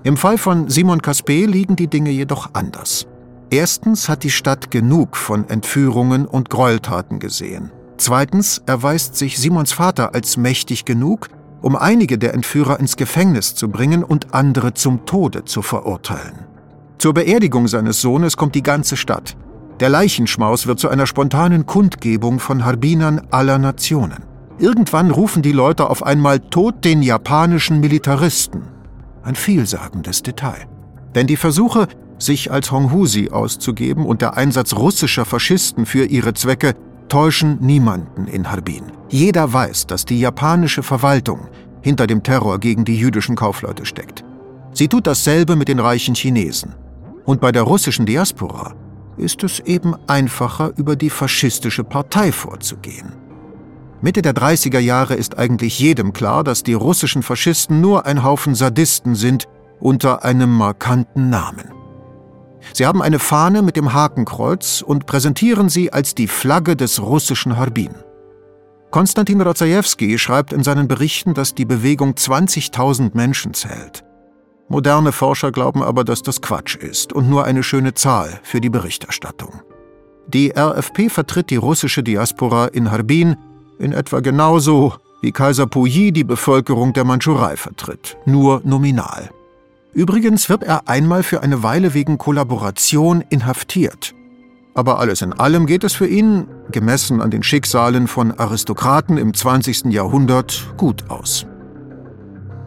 Im 0.02 0.16
Fall 0.16 0.38
von 0.38 0.68
Simon 0.68 1.02
Kaspe 1.02 1.46
liegen 1.46 1.76
die 1.76 1.88
Dinge 1.88 2.10
jedoch 2.10 2.50
anders. 2.52 3.06
Erstens 3.50 4.08
hat 4.08 4.24
die 4.24 4.30
Stadt 4.30 4.70
genug 4.70 5.16
von 5.16 5.48
Entführungen 5.48 6.26
und 6.26 6.50
Gräueltaten 6.50 7.20
gesehen. 7.20 7.70
Zweitens 7.96 8.62
erweist 8.66 9.16
sich 9.16 9.38
Simons 9.38 9.72
Vater 9.72 10.14
als 10.14 10.36
mächtig 10.36 10.84
genug, 10.84 11.28
um 11.62 11.76
einige 11.76 12.18
der 12.18 12.34
Entführer 12.34 12.80
ins 12.80 12.96
Gefängnis 12.96 13.54
zu 13.54 13.68
bringen 13.68 14.02
und 14.02 14.34
andere 14.34 14.74
zum 14.74 15.06
Tode 15.06 15.44
zu 15.44 15.62
verurteilen. 15.62 16.46
Zur 16.98 17.14
Beerdigung 17.14 17.68
seines 17.68 18.00
Sohnes 18.00 18.36
kommt 18.36 18.54
die 18.54 18.62
ganze 18.62 18.96
Stadt. 18.96 19.36
Der 19.80 19.90
Leichenschmaus 19.90 20.66
wird 20.66 20.80
zu 20.80 20.88
einer 20.88 21.06
spontanen 21.06 21.66
Kundgebung 21.66 22.40
von 22.40 22.64
Harbinern 22.64 23.22
aller 23.30 23.58
Nationen. 23.58 24.24
Irgendwann 24.58 25.10
rufen 25.10 25.42
die 25.42 25.52
Leute 25.52 25.88
auf 25.88 26.02
einmal 26.02 26.40
Tod 26.40 26.84
den 26.84 27.02
japanischen 27.02 27.80
Militaristen. 27.80 28.62
Ein 29.22 29.34
vielsagendes 29.34 30.22
Detail. 30.22 30.66
Denn 31.14 31.26
die 31.26 31.36
Versuche, 31.36 31.88
sich 32.18 32.50
als 32.50 32.70
Honghusi 32.70 33.30
auszugeben 33.30 34.06
und 34.06 34.22
der 34.22 34.36
Einsatz 34.36 34.74
russischer 34.74 35.24
Faschisten 35.24 35.86
für 35.86 36.04
ihre 36.04 36.34
Zwecke 36.34 36.74
täuschen 37.08 37.58
niemanden 37.60 38.26
in 38.26 38.50
Harbin. 38.50 38.84
Jeder 39.08 39.52
weiß, 39.52 39.86
dass 39.86 40.04
die 40.04 40.20
japanische 40.20 40.82
Verwaltung 40.82 41.48
hinter 41.82 42.06
dem 42.06 42.22
Terror 42.22 42.58
gegen 42.58 42.84
die 42.84 42.98
jüdischen 42.98 43.36
Kaufleute 43.36 43.86
steckt. 43.86 44.24
Sie 44.72 44.88
tut 44.88 45.06
dasselbe 45.06 45.56
mit 45.56 45.68
den 45.68 45.78
reichen 45.78 46.14
Chinesen. 46.14 46.74
Und 47.24 47.40
bei 47.40 47.52
der 47.52 47.62
russischen 47.62 48.06
Diaspora 48.06 48.74
ist 49.16 49.42
es 49.44 49.60
eben 49.60 49.94
einfacher, 50.06 50.72
über 50.76 50.96
die 50.96 51.10
faschistische 51.10 51.84
Partei 51.84 52.32
vorzugehen. 52.32 53.12
Mitte 54.02 54.20
der 54.20 54.34
30er 54.34 54.78
Jahre 54.78 55.14
ist 55.14 55.38
eigentlich 55.38 55.78
jedem 55.78 56.12
klar, 56.12 56.44
dass 56.44 56.62
die 56.62 56.74
russischen 56.74 57.22
Faschisten 57.22 57.80
nur 57.80 58.04
ein 58.04 58.22
Haufen 58.22 58.54
Sadisten 58.54 59.14
sind 59.14 59.48
unter 59.80 60.24
einem 60.24 60.52
markanten 60.52 61.30
Namen. 61.30 61.75
Sie 62.72 62.86
haben 62.86 63.02
eine 63.02 63.18
Fahne 63.18 63.62
mit 63.62 63.76
dem 63.76 63.92
Hakenkreuz 63.92 64.82
und 64.82 65.06
präsentieren 65.06 65.68
sie 65.68 65.92
als 65.92 66.14
die 66.14 66.28
Flagge 66.28 66.76
des 66.76 67.02
russischen 67.02 67.56
Harbin. 67.56 67.94
Konstantin 68.90 69.40
Rozajewski 69.40 70.18
schreibt 70.18 70.52
in 70.52 70.62
seinen 70.62 70.88
Berichten, 70.88 71.34
dass 71.34 71.54
die 71.54 71.64
Bewegung 71.64 72.12
20.000 72.12 73.10
Menschen 73.14 73.52
zählt. 73.52 74.04
Moderne 74.68 75.12
Forscher 75.12 75.52
glauben 75.52 75.82
aber, 75.82 76.02
dass 76.02 76.22
das 76.22 76.40
Quatsch 76.40 76.76
ist 76.76 77.12
und 77.12 77.28
nur 77.28 77.44
eine 77.44 77.62
schöne 77.62 77.94
Zahl 77.94 78.40
für 78.42 78.60
die 78.60 78.70
Berichterstattung. 78.70 79.60
Die 80.28 80.52
RFP 80.56 81.08
vertritt 81.08 81.50
die 81.50 81.56
russische 81.56 82.02
Diaspora 82.02 82.66
in 82.66 82.90
Harbin 82.90 83.36
in 83.78 83.92
etwa 83.92 84.20
genauso, 84.20 84.94
wie 85.20 85.30
Kaiser 85.30 85.66
Puyi 85.66 86.10
die 86.10 86.24
Bevölkerung 86.24 86.92
der 86.92 87.04
Mandschurei 87.04 87.56
vertritt, 87.56 88.16
nur 88.24 88.60
nominal. 88.64 89.30
Übrigens 89.96 90.50
wird 90.50 90.62
er 90.62 90.88
einmal 90.90 91.22
für 91.22 91.42
eine 91.42 91.62
Weile 91.62 91.94
wegen 91.94 92.18
Kollaboration 92.18 93.24
inhaftiert. 93.30 94.14
Aber 94.74 94.98
alles 94.98 95.22
in 95.22 95.32
allem 95.32 95.64
geht 95.64 95.84
es 95.84 95.94
für 95.94 96.06
ihn, 96.06 96.48
gemessen 96.70 97.22
an 97.22 97.30
den 97.30 97.42
Schicksalen 97.42 98.06
von 98.06 98.30
Aristokraten 98.30 99.16
im 99.16 99.32
20. 99.32 99.86
Jahrhundert, 99.86 100.74
gut 100.76 101.08
aus. 101.08 101.46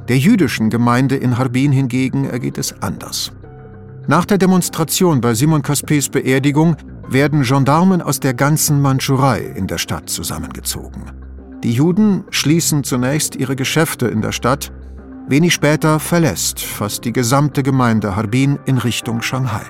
Der 0.07 0.17
jüdischen 0.17 0.71
Gemeinde 0.71 1.17
in 1.17 1.37
Harbin 1.37 1.71
hingegen 1.71 2.25
ergeht 2.25 2.57
es 2.57 2.81
anders. 2.81 3.31
Nach 4.07 4.25
der 4.25 4.39
Demonstration 4.39 5.21
bei 5.21 5.35
Simon 5.35 5.61
Kaspes 5.61 6.09
Beerdigung 6.09 6.77
werden 7.07 7.43
Gendarmen 7.43 8.01
aus 8.01 8.19
der 8.19 8.33
ganzen 8.33 8.81
Mandschurei 8.81 9.41
in 9.41 9.67
der 9.67 9.77
Stadt 9.77 10.09
zusammengezogen. 10.09 11.03
Die 11.63 11.73
Juden 11.73 12.23
schließen 12.31 12.83
zunächst 12.83 13.35
ihre 13.35 13.55
Geschäfte 13.55 14.07
in 14.07 14.23
der 14.23 14.31
Stadt, 14.31 14.71
wenig 15.29 15.53
später 15.53 15.99
verlässt 15.99 16.59
fast 16.59 17.05
die 17.05 17.13
gesamte 17.13 17.63
Gemeinde 17.63 18.15
Harbin 18.15 18.59
in 18.65 18.77
Richtung 18.77 19.21
Shanghai. 19.21 19.61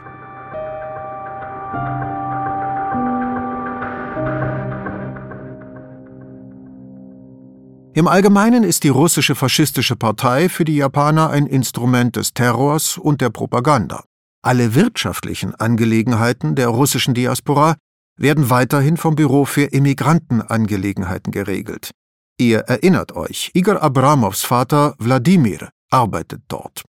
Im 7.93 8.07
Allgemeinen 8.07 8.63
ist 8.63 8.85
die 8.85 8.89
russische 8.89 9.35
faschistische 9.35 9.97
Partei 9.97 10.47
für 10.47 10.63
die 10.63 10.77
Japaner 10.77 11.31
ein 11.31 11.47
Instrument 11.47 12.15
des 12.15 12.33
Terrors 12.33 12.97
und 12.97 13.19
der 13.19 13.29
Propaganda. 13.29 14.05
Alle 14.41 14.73
wirtschaftlichen 14.73 15.53
Angelegenheiten 15.55 16.55
der 16.55 16.69
russischen 16.69 17.13
Diaspora 17.13 17.75
werden 18.15 18.49
weiterhin 18.49 18.95
vom 18.95 19.15
Büro 19.15 19.43
für 19.43 19.63
Immigrantenangelegenheiten 19.63 21.33
geregelt. 21.33 21.91
Ihr 22.39 22.59
erinnert 22.59 23.17
euch, 23.17 23.51
Igor 23.53 23.83
Abramows 23.83 24.43
Vater 24.43 24.95
Wladimir 24.97 25.71
arbeitet 25.91 26.41
dort. 26.47 26.85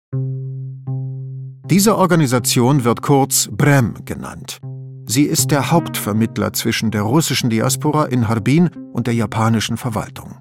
Diese 1.69 1.95
Organisation 1.97 2.84
wird 2.84 3.03
kurz 3.03 3.47
Brem 3.51 3.93
genannt. 4.05 4.60
Sie 5.05 5.23
ist 5.23 5.51
der 5.51 5.69
Hauptvermittler 5.69 6.51
zwischen 6.53 6.89
der 6.89 7.03
russischen 7.03 7.51
Diaspora 7.51 8.05
in 8.05 8.27
Harbin 8.27 8.71
und 8.91 9.05
der 9.05 9.13
japanischen 9.13 9.77
Verwaltung. 9.77 10.36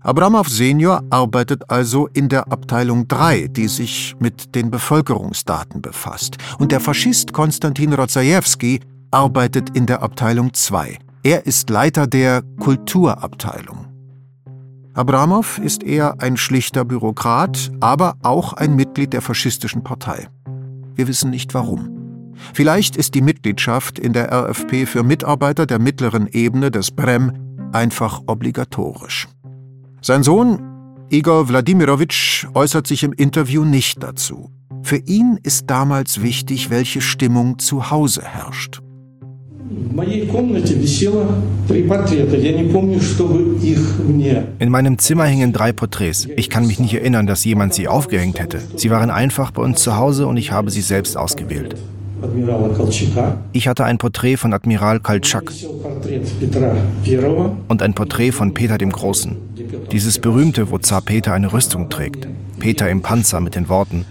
Abramow 0.00 0.46
Senior 0.46 1.04
arbeitet 1.08 1.70
also 1.70 2.06
in 2.08 2.28
der 2.28 2.52
Abteilung 2.52 3.08
3, 3.08 3.48
die 3.48 3.68
sich 3.68 4.14
mit 4.18 4.54
den 4.54 4.70
Bevölkerungsdaten 4.70 5.80
befasst. 5.80 6.36
Und 6.58 6.70
der 6.70 6.80
Faschist 6.80 7.32
Konstantin 7.32 7.94
Rozajewski 7.94 8.80
arbeitet 9.10 9.74
in 9.74 9.86
der 9.86 10.02
Abteilung 10.02 10.52
2. 10.52 10.98
Er 11.22 11.46
ist 11.46 11.70
Leiter 11.70 12.06
der 12.06 12.42
Kulturabteilung. 12.60 13.87
Abramow 14.98 15.58
ist 15.58 15.84
eher 15.84 16.20
ein 16.20 16.36
schlichter 16.36 16.84
Bürokrat, 16.84 17.70
aber 17.78 18.16
auch 18.24 18.52
ein 18.52 18.74
Mitglied 18.74 19.12
der 19.12 19.22
faschistischen 19.22 19.84
Partei. 19.84 20.26
Wir 20.96 21.06
wissen 21.06 21.30
nicht 21.30 21.54
warum. 21.54 22.32
Vielleicht 22.52 22.96
ist 22.96 23.14
die 23.14 23.22
Mitgliedschaft 23.22 24.00
in 24.00 24.12
der 24.12 24.32
RFP 24.32 24.86
für 24.86 25.04
Mitarbeiter 25.04 25.66
der 25.66 25.78
mittleren 25.78 26.26
Ebene 26.26 26.72
des 26.72 26.90
Brem 26.90 27.32
einfach 27.72 28.22
obligatorisch. 28.26 29.28
Sein 30.02 30.24
Sohn 30.24 30.58
Igor 31.10 31.48
Wladimirowitsch 31.48 32.48
äußert 32.54 32.88
sich 32.88 33.04
im 33.04 33.12
Interview 33.12 33.64
nicht 33.64 34.02
dazu. 34.02 34.50
Für 34.82 34.96
ihn 34.96 35.38
ist 35.44 35.70
damals 35.70 36.22
wichtig, 36.22 36.70
welche 36.70 37.02
Stimmung 37.02 37.60
zu 37.60 37.92
Hause 37.92 38.22
herrscht. 38.24 38.80
In 44.58 44.70
meinem 44.70 44.98
Zimmer 44.98 45.24
hingen 45.24 45.52
drei 45.52 45.72
Porträts. 45.72 46.26
Ich 46.36 46.48
kann 46.48 46.66
mich 46.66 46.78
nicht 46.78 46.94
erinnern, 46.94 47.26
dass 47.26 47.44
jemand 47.44 47.74
sie 47.74 47.88
aufgehängt 47.88 48.40
hätte. 48.40 48.60
Sie 48.76 48.90
waren 48.90 49.10
einfach 49.10 49.50
bei 49.50 49.62
uns 49.62 49.82
zu 49.82 49.96
Hause 49.96 50.26
und 50.26 50.36
ich 50.36 50.52
habe 50.52 50.70
sie 50.70 50.80
selbst 50.80 51.16
ausgewählt. 51.16 51.76
Ich 53.52 53.68
hatte 53.68 53.84
ein 53.84 53.98
Porträt 53.98 54.36
von 54.36 54.52
Admiral 54.52 55.00
Koltschak 55.00 55.52
und 57.68 57.82
ein 57.82 57.94
Porträt 57.94 58.32
von 58.32 58.54
Peter 58.54 58.78
dem 58.78 58.90
Großen. 58.90 59.36
Dieses 59.92 60.18
berühmte, 60.18 60.70
wo 60.70 60.78
Zar 60.78 61.02
Peter 61.02 61.32
eine 61.32 61.52
Rüstung 61.52 61.90
trägt. 61.90 62.26
Peter 62.58 62.88
im 62.90 63.02
Panzer 63.02 63.40
mit 63.40 63.54
den 63.54 63.68
Worten 63.68 64.04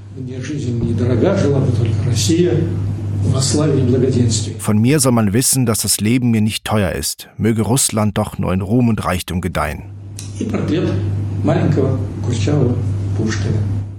Von 4.59 4.77
mir 4.79 4.99
soll 4.99 5.11
man 5.11 5.33
wissen, 5.33 5.65
dass 5.65 5.79
das 5.79 5.99
Leben 5.99 6.31
mir 6.31 6.41
nicht 6.41 6.65
teuer 6.65 6.91
ist. 6.91 7.29
Möge 7.37 7.61
Russland 7.61 8.17
doch 8.17 8.37
nur 8.37 8.53
in 8.53 8.61
Ruhm 8.61 8.89
und 8.89 9.03
Reichtum 9.05 9.41
gedeihen. 9.41 9.83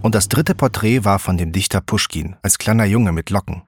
Und 0.03 0.15
das 0.15 0.29
dritte 0.29 0.55
Porträt 0.55 1.05
war 1.05 1.19
von 1.19 1.37
dem 1.37 1.53
Dichter 1.53 1.81
Puschkin, 1.81 2.37
als 2.43 2.59
kleiner 2.59 2.85
Junge 2.85 3.13
mit 3.13 3.31
Locken. 3.31 3.63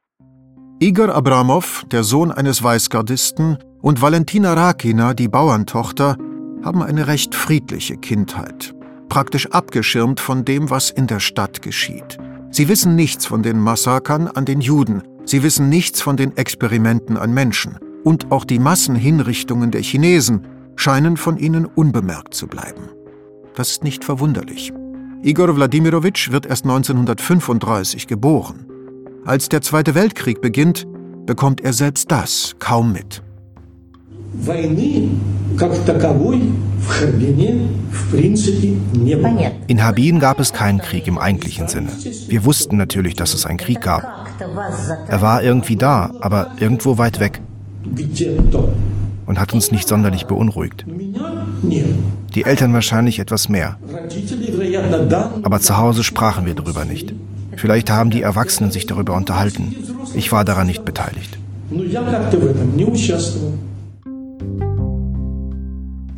Igor 0.79 1.15
Abramow, 1.15 1.85
der 1.91 2.05
Sohn 2.05 2.33
eines 2.33 2.63
Weißgardisten, 2.63 3.59
und 3.83 4.03
Valentina 4.03 4.55
Rakina, 4.55 5.15
die 5.15 5.29
Bauerntochter, 5.29 6.17
haben 6.63 6.83
eine 6.83 7.07
recht 7.07 7.35
friedliche 7.35 7.97
Kindheit, 7.97 8.75
praktisch 9.09 9.47
abgeschirmt 9.51 10.21
von 10.21 10.45
dem, 10.45 10.71
was 10.71 10.91
in 10.91 11.07
der 11.07 11.21
Stadt 11.21 11.63
geschieht. 11.63 12.19
Sie 12.51 12.69
wissen 12.69 12.97
nichts 12.97 13.27
von 13.27 13.43
den 13.43 13.59
Massakern 13.59 14.27
an 14.27 14.45
den 14.45 14.61
Juden, 14.61 15.03
sie 15.25 15.43
wissen 15.43 15.69
nichts 15.69 16.01
von 16.01 16.17
den 16.17 16.37
Experimenten 16.37 17.17
an 17.17 17.33
Menschen. 17.33 17.79
Und 18.05 18.33
auch 18.33 18.45
die 18.45 18.59
Massenhinrichtungen 18.59 19.71
der 19.71 19.83
Chinesen 19.83 20.47
scheinen 20.77 21.17
von 21.17 21.37
ihnen 21.37 21.67
unbemerkt 21.67 22.35
zu 22.35 22.47
bleiben. 22.47 22.89
Das 23.55 23.71
ist 23.71 23.85
nicht 23.85 24.05
verwunderlich. 24.05 24.73
Igor 25.23 25.55
Wladimirovich 25.55 26.33
wird 26.33 26.47
erst 26.47 26.65
1935 26.65 28.07
geboren. 28.07 28.67
Als 29.27 29.51
der 29.51 29.61
Zweite 29.61 29.95
Weltkrieg 29.95 30.41
beginnt, 30.41 30.87
bekommt 31.27 31.61
er 31.61 31.75
selbst 31.75 32.11
das 32.11 32.57
kaum 32.59 32.93
mit. 32.93 33.23
In 39.67 39.83
Harbin 39.83 40.21
gab 40.21 40.41
es 40.41 40.53
keinen 40.53 40.79
Krieg 40.79 41.07
im 41.07 41.19
eigentlichen 41.19 41.69
Sinne. 41.69 41.91
Wir 42.29 42.45
wussten 42.45 42.77
natürlich, 42.77 43.15
dass 43.15 43.35
es 43.35 43.45
einen 43.45 43.59
Krieg 43.59 43.81
gab. 43.81 44.29
Er 45.09 45.21
war 45.21 45.43
irgendwie 45.43 45.77
da, 45.77 46.13
aber 46.21 46.53
irgendwo 46.59 46.97
weit 46.99 47.21
weg. 47.21 47.41
Und 49.27 49.39
hat 49.39 49.53
uns 49.53 49.71
nicht 49.71 49.89
sonderlich 49.89 50.27
beunruhigt. 50.27 50.85
Die 52.35 52.45
Eltern 52.45 52.73
wahrscheinlich 52.73 53.19
etwas 53.19 53.49
mehr. 53.49 53.77
Aber 55.43 55.61
zu 55.61 55.77
Hause 55.77 56.05
sprachen 56.05 56.47
wir 56.47 56.55
darüber 56.55 56.85
nicht. 56.85 57.15
Vielleicht 57.57 57.91
haben 57.91 58.11
die 58.11 58.23
Erwachsenen 58.23 58.71
sich 58.71 58.87
darüber 58.87 59.15
unterhalten. 59.15 59.75
Ich 60.15 60.33
war 60.33 60.45
daran 60.45 60.67
nicht 60.67 60.85
beteiligt. 60.85 61.39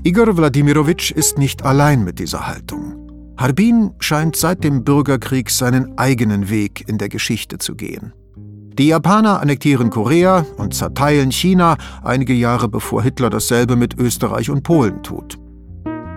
Igor 0.05 0.37
Wladimirovich 0.37 1.13
ist 1.15 1.39
nicht 1.39 1.65
allein 1.65 2.03
mit 2.03 2.19
dieser 2.19 2.49
Haltung. 2.49 3.35
Harbin 3.37 3.93
scheint 4.01 4.35
seit 4.35 4.65
dem 4.65 4.83
Bürgerkrieg 4.83 5.49
seinen 5.49 5.97
eigenen 5.97 6.51
Weg 6.51 6.89
in 6.89 6.99
der 6.99 7.09
Geschichte 7.09 7.59
zu 7.59 7.77
gehen. 7.77 8.13
Die 8.77 8.89
Japaner 8.89 9.41
annektieren 9.41 9.91
Korea 9.91 10.45
und 10.57 10.75
zerteilen 10.75 11.31
China 11.31 11.77
einige 12.03 12.33
Jahre 12.33 12.69
bevor 12.69 13.05
Hitler 13.05 13.31
dasselbe 13.31 13.77
mit 13.77 13.97
Österreich 13.97 14.51
und 14.51 14.65
Polen 14.65 15.05
tut. 15.05 15.39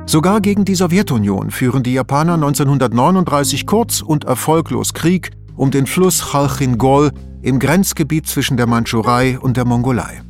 Sogar 0.08 0.42
gegen 0.42 0.66
die 0.66 0.76
Sowjetunion 0.76 1.52
führen 1.52 1.84
die 1.84 1.94
Japaner 1.94 2.34
1939 2.34 3.68
kurz 3.68 4.02
und 4.02 4.24
erfolglos 4.24 4.96
Krieg 4.96 5.30
um 5.56 5.70
den 5.70 5.86
Fluss 5.86 6.32
Chalchin-Gol 6.32 7.12
im 7.44 7.60
Grenzgebiet 7.60 8.26
zwischen 8.26 8.58
der 8.58 8.66
Mandschurei 8.66 9.38
und 9.40 9.58
der 9.58 9.66
Mongolei. 9.66 10.24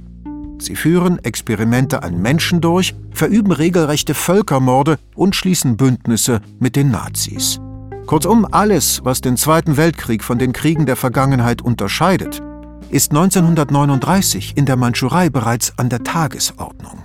Sie 0.60 0.76
führen 0.76 1.20
Experimente 1.24 2.04
an 2.04 2.22
Menschen 2.22 2.62
durch, 2.62 2.96
verüben 3.12 3.52
regelrechte 3.52 4.14
Völkermorde 4.14 4.98
und 5.16 5.36
schließen 5.36 5.78
Bündnisse 5.78 6.42
mit 6.60 6.76
den 6.76 6.92
Nazis. 6.92 7.60
Kurzum, 8.06 8.48
alles, 8.50 9.02
was 9.04 9.22
den 9.22 9.36
Zweiten 9.36 9.78
Weltkrieg 9.78 10.24
von 10.24 10.38
den 10.38 10.54
Kriegen 10.54 10.86
der 10.86 10.96
Vergangenheit 10.96 11.62
unterscheidet, 11.62 12.42
ist 12.90 13.12
1939 13.12 14.56
in 14.56 14.66
der 14.66 14.76
Mandschurei 14.76 15.30
bereits 15.30 15.74
an 15.78 15.90
der 15.90 16.04
Tagesordnung. 16.04 17.04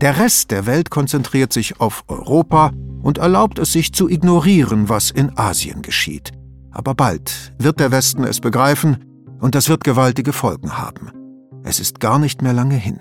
Der 0.00 0.18
Rest 0.18 0.50
der 0.50 0.66
Welt 0.66 0.90
konzentriert 0.90 1.52
sich 1.52 1.80
auf 1.80 2.04
Europa 2.08 2.72
und 3.02 3.18
erlaubt 3.18 3.58
es 3.58 3.72
sich 3.72 3.92
zu 3.94 4.08
ignorieren, 4.08 4.88
was 4.88 5.10
in 5.10 5.36
Asien 5.38 5.82
geschieht. 5.82 6.32
Aber 6.70 6.94
bald 6.94 7.54
wird 7.58 7.80
der 7.80 7.90
Westen 7.90 8.24
es 8.24 8.40
begreifen 8.40 9.04
und 9.40 9.54
das 9.54 9.68
wird 9.68 9.84
gewaltige 9.84 10.32
Folgen 10.32 10.76
haben. 10.76 11.23
Es 11.66 11.80
ist 11.80 11.98
gar 11.98 12.18
nicht 12.18 12.42
mehr 12.42 12.52
lange 12.52 12.74
hin. 12.74 13.00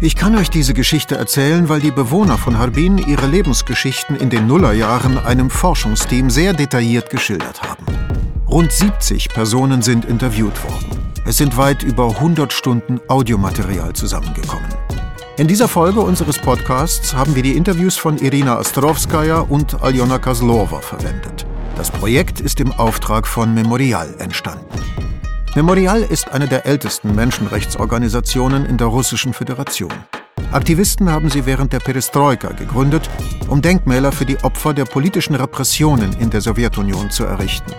Ich 0.00 0.16
kann 0.16 0.36
euch 0.36 0.50
diese 0.50 0.74
Geschichte 0.74 1.14
erzählen, 1.16 1.68
weil 1.68 1.80
die 1.80 1.92
Bewohner 1.92 2.38
von 2.38 2.58
Harbin 2.58 2.98
ihre 2.98 3.26
Lebensgeschichten 3.26 4.16
in 4.16 4.30
den 4.30 4.48
Nullerjahren 4.48 5.16
einem 5.16 5.48
Forschungsteam 5.48 6.28
sehr 6.28 6.54
detailliert 6.54 7.08
geschildert 7.08 7.62
haben. 7.62 7.86
Rund 8.48 8.72
70 8.72 9.28
Personen 9.28 9.80
sind 9.82 10.04
interviewt 10.04 10.60
worden. 10.64 11.12
Es 11.24 11.36
sind 11.36 11.56
weit 11.56 11.84
über 11.84 12.08
100 12.08 12.52
Stunden 12.52 13.00
Audiomaterial 13.06 13.92
zusammengekommen. 13.92 14.74
In 15.36 15.46
dieser 15.46 15.68
Folge 15.68 16.00
unseres 16.00 16.38
Podcasts 16.38 17.14
haben 17.14 17.36
wir 17.36 17.44
die 17.44 17.56
Interviews 17.56 17.96
von 17.96 18.18
Irina 18.18 18.58
Ostrovskaya 18.58 19.38
und 19.40 19.80
Aljona 19.82 20.18
Kozlova 20.18 20.80
verwendet. 20.80 21.46
Das 21.78 21.92
Projekt 21.92 22.40
ist 22.40 22.58
im 22.58 22.72
Auftrag 22.72 23.24
von 23.24 23.54
Memorial 23.54 24.12
entstanden. 24.18 24.64
Memorial 25.54 26.02
ist 26.02 26.28
eine 26.28 26.48
der 26.48 26.66
ältesten 26.66 27.14
Menschenrechtsorganisationen 27.14 28.66
in 28.66 28.78
der 28.78 28.88
Russischen 28.88 29.32
Föderation. 29.32 29.92
Aktivisten 30.50 31.08
haben 31.08 31.30
sie 31.30 31.46
während 31.46 31.72
der 31.72 31.78
Perestroika 31.78 32.48
gegründet, 32.48 33.08
um 33.46 33.62
Denkmäler 33.62 34.10
für 34.10 34.26
die 34.26 34.42
Opfer 34.42 34.74
der 34.74 34.86
politischen 34.86 35.36
Repressionen 35.36 36.14
in 36.18 36.30
der 36.30 36.40
Sowjetunion 36.40 37.12
zu 37.12 37.24
errichten. 37.24 37.72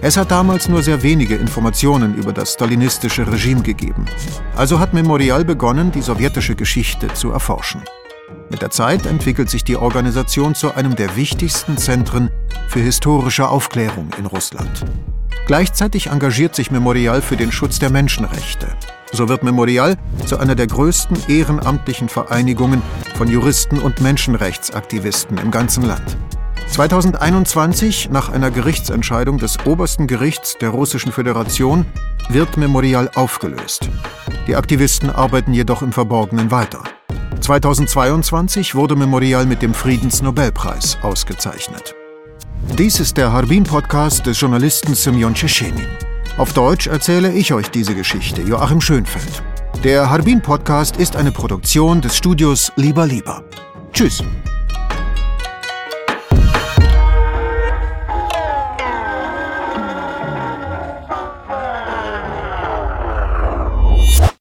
Es 0.00 0.16
hat 0.16 0.30
damals 0.30 0.68
nur 0.68 0.84
sehr 0.84 1.02
wenige 1.02 1.34
Informationen 1.34 2.14
über 2.14 2.32
das 2.32 2.52
stalinistische 2.52 3.26
Regime 3.26 3.62
gegeben. 3.62 4.04
Also 4.54 4.78
hat 4.78 4.94
Memorial 4.94 5.44
begonnen, 5.44 5.90
die 5.90 6.02
sowjetische 6.02 6.54
Geschichte 6.54 7.12
zu 7.14 7.32
erforschen. 7.32 7.82
Mit 8.50 8.62
der 8.62 8.70
Zeit 8.70 9.06
entwickelt 9.06 9.48
sich 9.50 9.64
die 9.64 9.76
Organisation 9.76 10.54
zu 10.54 10.74
einem 10.74 10.96
der 10.96 11.16
wichtigsten 11.16 11.78
Zentren 11.78 12.30
für 12.68 12.80
historische 12.80 13.48
Aufklärung 13.48 14.10
in 14.18 14.26
Russland. 14.26 14.84
Gleichzeitig 15.46 16.08
engagiert 16.08 16.54
sich 16.54 16.70
Memorial 16.70 17.22
für 17.22 17.36
den 17.36 17.52
Schutz 17.52 17.78
der 17.78 17.90
Menschenrechte. 17.90 18.68
So 19.12 19.28
wird 19.28 19.42
Memorial 19.42 19.96
zu 20.24 20.38
einer 20.38 20.54
der 20.54 20.68
größten 20.68 21.16
ehrenamtlichen 21.28 22.08
Vereinigungen 22.08 22.82
von 23.16 23.28
Juristen 23.28 23.78
und 23.78 24.00
Menschenrechtsaktivisten 24.00 25.38
im 25.38 25.50
ganzen 25.50 25.84
Land. 25.84 26.16
2021, 26.68 28.10
nach 28.10 28.28
einer 28.28 28.52
Gerichtsentscheidung 28.52 29.38
des 29.38 29.66
obersten 29.66 30.06
Gerichts 30.06 30.56
der 30.60 30.68
Russischen 30.68 31.10
Föderation, 31.10 31.84
wird 32.28 32.56
Memorial 32.56 33.10
aufgelöst. 33.16 33.90
Die 34.46 34.54
Aktivisten 34.54 35.10
arbeiten 35.10 35.52
jedoch 35.52 35.82
im 35.82 35.92
Verborgenen 35.92 36.52
weiter. 36.52 36.84
2022 37.40 38.74
wurde 38.74 38.96
Memorial 38.96 39.46
mit 39.46 39.62
dem 39.62 39.74
Friedensnobelpreis 39.74 40.98
ausgezeichnet. 41.02 41.94
Dies 42.78 43.00
ist 43.00 43.16
der 43.16 43.32
Harbin-Podcast 43.32 44.26
des 44.26 44.40
Journalisten 44.40 44.94
Semyon 44.94 45.34
Tschetschenin. 45.34 45.86
Auf 46.36 46.52
Deutsch 46.52 46.86
erzähle 46.86 47.32
ich 47.32 47.52
euch 47.52 47.68
diese 47.70 47.94
Geschichte, 47.94 48.42
Joachim 48.42 48.80
Schönfeld. 48.80 49.42
Der 49.82 50.10
Harbin-Podcast 50.10 50.96
ist 50.98 51.16
eine 51.16 51.32
Produktion 51.32 52.00
des 52.00 52.16
Studios 52.16 52.70
Lieber 52.76 53.06
Lieber. 53.06 53.42
Tschüss. 53.92 54.22